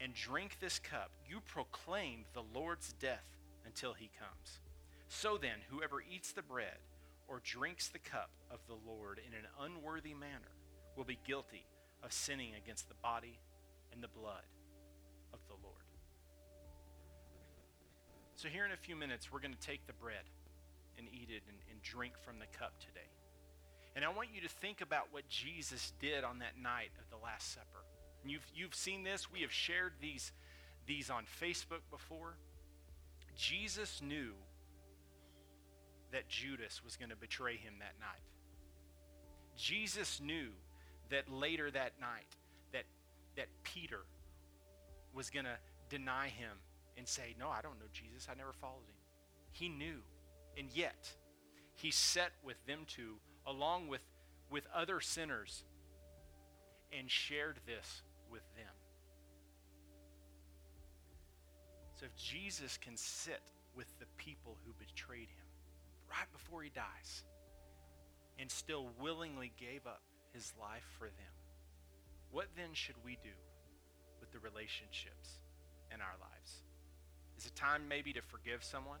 and 0.00 0.14
drink 0.14 0.58
this 0.60 0.78
cup, 0.78 1.10
you 1.28 1.40
proclaim 1.46 2.24
the 2.32 2.42
Lord's 2.54 2.92
death 2.94 3.24
until 3.66 3.92
he 3.92 4.10
comes. 4.18 4.60
So 5.08 5.38
then, 5.40 5.58
whoever 5.70 6.02
eats 6.02 6.32
the 6.32 6.42
bread 6.42 6.78
or 7.28 7.40
drinks 7.44 7.88
the 7.88 7.98
cup 7.98 8.30
of 8.50 8.58
the 8.68 8.76
Lord 8.90 9.20
in 9.26 9.34
an 9.34 9.46
unworthy 9.60 10.14
manner 10.14 10.52
will 10.96 11.04
be 11.04 11.18
guilty 11.26 11.64
of 12.02 12.12
sinning 12.12 12.52
against 12.62 12.88
the 12.88 12.94
body 13.02 13.38
and 13.92 14.02
the 14.02 14.08
blood 14.08 14.44
of 15.32 15.40
the 15.48 15.54
Lord. 15.62 15.76
So, 18.36 18.48
here 18.48 18.64
in 18.64 18.72
a 18.72 18.76
few 18.76 18.94
minutes, 18.94 19.32
we're 19.32 19.40
going 19.40 19.54
to 19.54 19.66
take 19.66 19.86
the 19.86 19.92
bread 19.94 20.22
and 20.96 21.08
eat 21.12 21.28
it 21.30 21.42
and, 21.48 21.58
and, 21.70 21.82
drink 21.82 22.14
from 22.24 22.38
the 22.38 22.46
cup 22.58 22.78
today. 22.80 23.08
And 23.96 24.04
I 24.04 24.08
want 24.08 24.28
you 24.34 24.40
to 24.42 24.48
think 24.48 24.80
about 24.80 25.08
what 25.10 25.28
Jesus 25.28 25.92
did 26.00 26.24
on 26.24 26.38
that 26.40 26.60
night 26.60 26.90
of 26.98 27.08
the 27.10 27.24
Last 27.24 27.54
Supper. 27.54 27.84
And 28.28 28.34
you've, 28.34 28.52
you've 28.54 28.74
seen 28.74 29.04
this, 29.04 29.32
we 29.32 29.40
have 29.40 29.50
shared 29.50 29.94
these, 30.02 30.32
these 30.86 31.08
on 31.08 31.22
Facebook 31.40 31.80
before. 31.90 32.34
Jesus 33.34 34.02
knew 34.06 34.32
that 36.12 36.28
Judas 36.28 36.84
was 36.84 36.98
going 36.98 37.08
to 37.08 37.16
betray 37.16 37.56
him 37.56 37.76
that 37.78 37.94
night. 37.98 38.20
Jesus 39.56 40.20
knew 40.22 40.48
that 41.08 41.32
later 41.32 41.70
that 41.70 41.92
night 42.02 42.36
that 42.74 42.84
that 43.36 43.46
Peter 43.62 44.00
was 45.14 45.30
going 45.30 45.46
to 45.46 45.56
deny 45.88 46.28
him 46.28 46.50
and 46.98 47.08
say, 47.08 47.34
"No, 47.40 47.48
I 47.48 47.62
don't 47.62 47.78
know 47.78 47.88
Jesus. 47.94 48.28
I 48.30 48.34
never 48.34 48.52
followed 48.52 48.84
him." 48.86 48.96
He 49.52 49.70
knew. 49.70 50.02
And 50.58 50.68
yet, 50.74 51.10
he 51.76 51.90
sat 51.90 52.32
with 52.44 52.58
them 52.66 52.80
two 52.86 53.14
along 53.46 53.88
with 53.88 54.02
with 54.50 54.66
other 54.74 55.00
sinners 55.00 55.64
and 56.92 57.10
shared 57.10 57.60
this 57.66 58.02
with 58.30 58.42
them. 58.56 58.74
So 61.98 62.06
if 62.06 62.14
Jesus 62.16 62.78
can 62.78 62.96
sit 62.96 63.40
with 63.74 63.86
the 63.98 64.06
people 64.16 64.56
who 64.64 64.72
betrayed 64.78 65.28
him, 65.28 65.46
right 66.08 66.30
before 66.32 66.62
he 66.62 66.70
dies 66.70 67.24
and 68.38 68.50
still 68.50 68.86
willingly 69.00 69.52
gave 69.58 69.86
up 69.86 70.02
his 70.32 70.52
life 70.60 70.86
for 70.98 71.06
them, 71.06 71.34
what 72.30 72.46
then 72.56 72.72
should 72.72 72.94
we 73.04 73.18
do 73.22 73.34
with 74.20 74.30
the 74.32 74.38
relationships 74.38 75.40
in 75.92 76.00
our 76.00 76.14
lives? 76.20 76.62
Is 77.36 77.46
it 77.46 77.56
time 77.56 77.82
maybe 77.88 78.12
to 78.12 78.22
forgive 78.22 78.62
someone? 78.62 78.98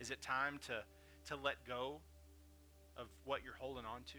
Is 0.00 0.10
it 0.10 0.20
time 0.22 0.60
to, 0.66 0.84
to 1.26 1.36
let 1.42 1.56
go 1.66 2.00
of 2.96 3.06
what 3.24 3.40
you're 3.44 3.56
holding 3.58 3.84
on 3.84 4.02
to? 4.12 4.18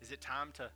Is 0.00 0.10
it 0.10 0.20
time 0.20 0.50
to, 0.54 0.68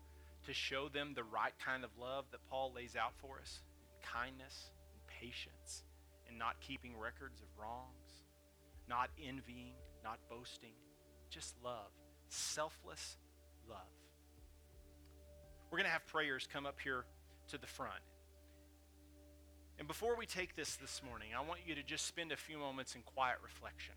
to 0.46 0.54
show 0.54 0.88
them 0.88 1.12
the 1.14 1.24
right 1.24 1.52
kind 1.64 1.84
of 1.84 1.90
love 2.00 2.24
that 2.30 2.40
Paul 2.48 2.72
lays 2.74 2.96
out 2.96 3.12
for 3.18 3.38
us? 3.40 3.60
Kindness 4.02 4.70
and 4.92 5.20
patience 5.20 5.84
and 6.28 6.38
not 6.38 6.60
keeping 6.60 6.98
records 6.98 7.40
of 7.40 7.46
wrongs, 7.60 8.22
not 8.88 9.10
envying, 9.22 9.74
not 10.02 10.18
boasting, 10.30 10.74
just 11.30 11.54
love. 11.62 11.90
Selfless 12.28 13.16
love. 13.68 13.78
We're 15.70 15.78
going 15.78 15.86
to 15.86 15.92
have 15.92 16.06
prayers 16.06 16.48
come 16.50 16.66
up 16.66 16.78
here 16.82 17.04
to 17.48 17.58
the 17.58 17.66
front. 17.66 18.02
And 19.78 19.86
before 19.86 20.16
we 20.16 20.26
take 20.26 20.56
this 20.56 20.76
this 20.76 21.02
morning, 21.06 21.28
I 21.36 21.42
want 21.42 21.60
you 21.66 21.74
to 21.74 21.82
just 21.82 22.06
spend 22.06 22.32
a 22.32 22.36
few 22.36 22.56
moments 22.56 22.94
in 22.94 23.02
quiet 23.02 23.36
reflection. 23.42 23.94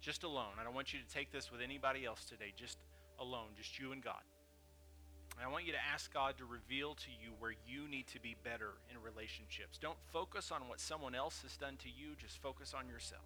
Just 0.00 0.22
alone. 0.22 0.54
I 0.60 0.64
don't 0.64 0.74
want 0.74 0.92
you 0.92 1.00
to 1.00 1.14
take 1.14 1.32
this 1.32 1.50
with 1.50 1.60
anybody 1.60 2.04
else 2.04 2.24
today, 2.24 2.52
just 2.56 2.78
alone, 3.18 3.48
just 3.56 3.78
you 3.78 3.92
and 3.92 4.02
God. 4.02 4.22
And 5.42 5.48
I 5.48 5.52
want 5.52 5.66
you 5.66 5.72
to 5.72 5.84
ask 5.92 6.14
God 6.14 6.38
to 6.38 6.44
reveal 6.44 6.94
to 6.94 7.10
you 7.10 7.32
where 7.40 7.50
you 7.66 7.88
need 7.88 8.06
to 8.14 8.20
be 8.20 8.36
better 8.44 8.74
in 8.88 9.02
relationships. 9.02 9.76
Don't 9.76 9.98
focus 10.12 10.52
on 10.52 10.68
what 10.68 10.78
someone 10.78 11.16
else 11.16 11.42
has 11.42 11.56
done 11.56 11.76
to 11.78 11.88
you, 11.88 12.14
just 12.16 12.40
focus 12.40 12.72
on 12.78 12.86
yourself 12.86 13.24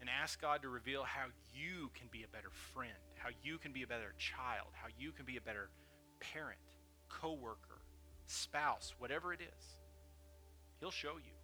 and 0.00 0.08
ask 0.22 0.40
God 0.40 0.62
to 0.62 0.68
reveal 0.68 1.02
how 1.02 1.26
you 1.52 1.90
can 1.92 2.06
be 2.12 2.22
a 2.22 2.28
better 2.28 2.50
friend, 2.72 2.92
how 3.16 3.30
you 3.42 3.58
can 3.58 3.72
be 3.72 3.82
a 3.82 3.86
better 3.88 4.14
child, 4.16 4.68
how 4.74 4.86
you 4.96 5.10
can 5.10 5.24
be 5.24 5.38
a 5.38 5.40
better 5.40 5.70
parent, 6.20 6.60
coworker, 7.08 7.82
spouse, 8.26 8.94
whatever 9.00 9.32
it 9.32 9.40
is. 9.40 9.64
He'll 10.78 10.92
show 10.92 11.16
you. 11.16 11.34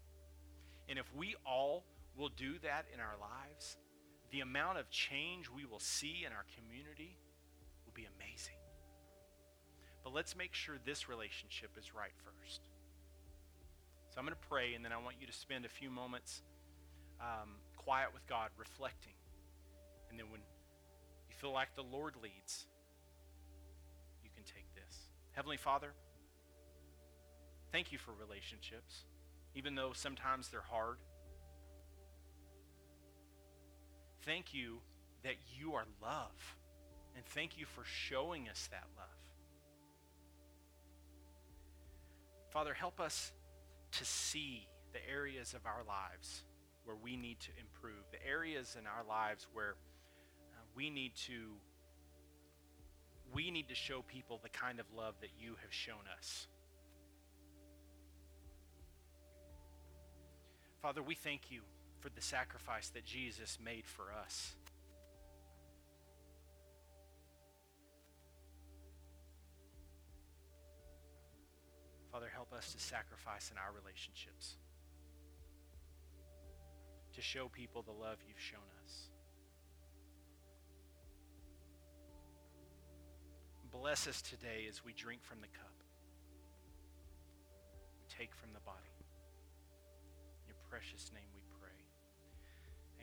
And 0.88 1.00
if 1.00 1.06
we 1.16 1.34
all 1.44 1.82
will 2.16 2.28
do 2.28 2.60
that 2.62 2.84
in 2.94 3.00
our 3.00 3.16
lives, 3.20 3.78
the 4.30 4.38
amount 4.38 4.78
of 4.78 4.88
change 4.90 5.50
we 5.50 5.64
will 5.64 5.80
see 5.80 6.22
in 6.24 6.32
our 6.32 6.44
community. 6.56 7.16
But 10.04 10.12
let's 10.12 10.36
make 10.36 10.54
sure 10.54 10.76
this 10.84 11.08
relationship 11.08 11.70
is 11.78 11.94
right 11.94 12.12
first. 12.24 12.60
So 14.10 14.18
I'm 14.18 14.26
going 14.26 14.36
to 14.36 14.48
pray, 14.48 14.74
and 14.74 14.84
then 14.84 14.92
I 14.92 14.98
want 14.98 15.16
you 15.20 15.26
to 15.26 15.32
spend 15.32 15.64
a 15.64 15.68
few 15.68 15.90
moments 15.90 16.42
um, 17.20 17.56
quiet 17.76 18.08
with 18.12 18.26
God, 18.26 18.50
reflecting. 18.58 19.14
And 20.10 20.18
then 20.18 20.26
when 20.30 20.40
you 20.40 21.36
feel 21.36 21.52
like 21.52 21.74
the 21.76 21.82
Lord 21.82 22.14
leads, 22.22 22.66
you 24.22 24.30
can 24.34 24.44
take 24.44 24.66
this. 24.74 24.94
Heavenly 25.32 25.56
Father, 25.56 25.92
thank 27.70 27.90
you 27.90 27.98
for 27.98 28.12
relationships, 28.12 29.04
even 29.54 29.74
though 29.74 29.92
sometimes 29.94 30.48
they're 30.48 30.60
hard. 30.60 30.98
Thank 34.26 34.52
you 34.52 34.80
that 35.24 35.36
you 35.56 35.74
are 35.74 35.84
love. 36.02 36.56
And 37.16 37.24
thank 37.24 37.58
you 37.58 37.66
for 37.66 37.84
showing 37.84 38.48
us 38.48 38.68
that 38.70 38.84
love. 38.96 39.21
Father, 42.52 42.74
help 42.74 43.00
us 43.00 43.32
to 43.92 44.04
see 44.04 44.68
the 44.92 44.98
areas 45.10 45.54
of 45.54 45.64
our 45.64 45.82
lives 45.88 46.42
where 46.84 46.96
we 47.02 47.16
need 47.16 47.40
to 47.40 47.50
improve, 47.58 48.04
the 48.10 48.26
areas 48.28 48.76
in 48.78 48.86
our 48.86 49.02
lives 49.08 49.46
where 49.54 49.70
uh, 49.70 50.60
we 50.76 50.90
need 50.90 51.12
to 51.26 51.54
we 53.34 53.50
need 53.50 53.68
to 53.68 53.74
show 53.74 54.02
people 54.02 54.38
the 54.42 54.50
kind 54.50 54.78
of 54.78 54.84
love 54.94 55.14
that 55.22 55.30
you 55.40 55.56
have 55.62 55.72
shown 55.72 56.04
us. 56.18 56.46
Father, 60.82 61.02
we 61.02 61.14
thank 61.14 61.50
you 61.50 61.62
for 62.00 62.10
the 62.10 62.20
sacrifice 62.20 62.90
that 62.90 63.06
Jesus 63.06 63.56
made 63.64 63.86
for 63.86 64.12
us. 64.12 64.54
Father, 72.12 72.28
help 72.34 72.52
us 72.52 72.74
to 72.74 72.78
sacrifice 72.78 73.50
in 73.50 73.56
our 73.56 73.72
relationships, 73.72 74.56
to 77.14 77.22
show 77.22 77.48
people 77.48 77.80
the 77.80 77.90
love 77.90 78.18
you've 78.28 78.38
shown 78.38 78.68
us. 78.84 79.08
Bless 83.72 84.06
us 84.06 84.20
today 84.20 84.66
as 84.68 84.84
we 84.84 84.92
drink 84.92 85.24
from 85.24 85.40
the 85.40 85.48
cup, 85.48 85.72
take 88.10 88.34
from 88.34 88.52
the 88.52 88.60
body. 88.60 88.76
In 90.44 90.52
your 90.52 90.60
precious 90.68 91.10
name 91.14 91.32
we 91.34 91.40
pray. 91.58 91.80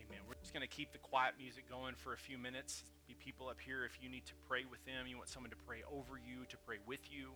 Amen. 0.06 0.20
We're 0.28 0.38
just 0.40 0.54
going 0.54 0.62
to 0.62 0.70
keep 0.70 0.92
the 0.92 1.00
quiet 1.00 1.34
music 1.40 1.68
going 1.68 1.96
for 1.96 2.14
a 2.14 2.18
few 2.18 2.38
minutes. 2.38 2.84
Be 3.08 3.16
people 3.16 3.50
up 3.50 3.58
here 3.60 3.86
if 3.86 3.98
you 4.04 4.08
need 4.08 4.28
to 4.28 4.34
pray 4.48 4.66
with 4.70 4.86
them, 4.86 5.08
you 5.08 5.18
want 5.18 5.30
someone 5.30 5.50
to 5.50 5.58
pray 5.66 5.82
over 5.92 6.22
you, 6.22 6.46
to 6.50 6.58
pray 6.58 6.78
with 6.86 7.12
you. 7.12 7.32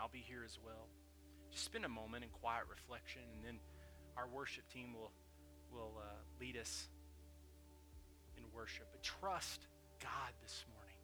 I'll 0.00 0.08
be 0.08 0.24
here 0.26 0.42
as 0.44 0.58
well. 0.64 0.86
Just 1.50 1.64
spend 1.64 1.84
a 1.84 1.88
moment 1.88 2.24
in 2.24 2.30
quiet 2.30 2.64
reflection, 2.70 3.22
and 3.34 3.44
then 3.44 3.58
our 4.16 4.28
worship 4.28 4.68
team 4.72 4.94
will, 4.94 5.12
will 5.72 5.92
uh, 5.98 6.16
lead 6.40 6.56
us 6.56 6.88
in 8.36 8.44
worship. 8.54 8.86
But 8.92 9.02
trust 9.02 9.66
God 10.00 10.32
this 10.42 10.64
morning. 10.74 10.96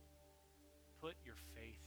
Put 1.01 1.15
your 1.25 1.37
faith 1.55 1.81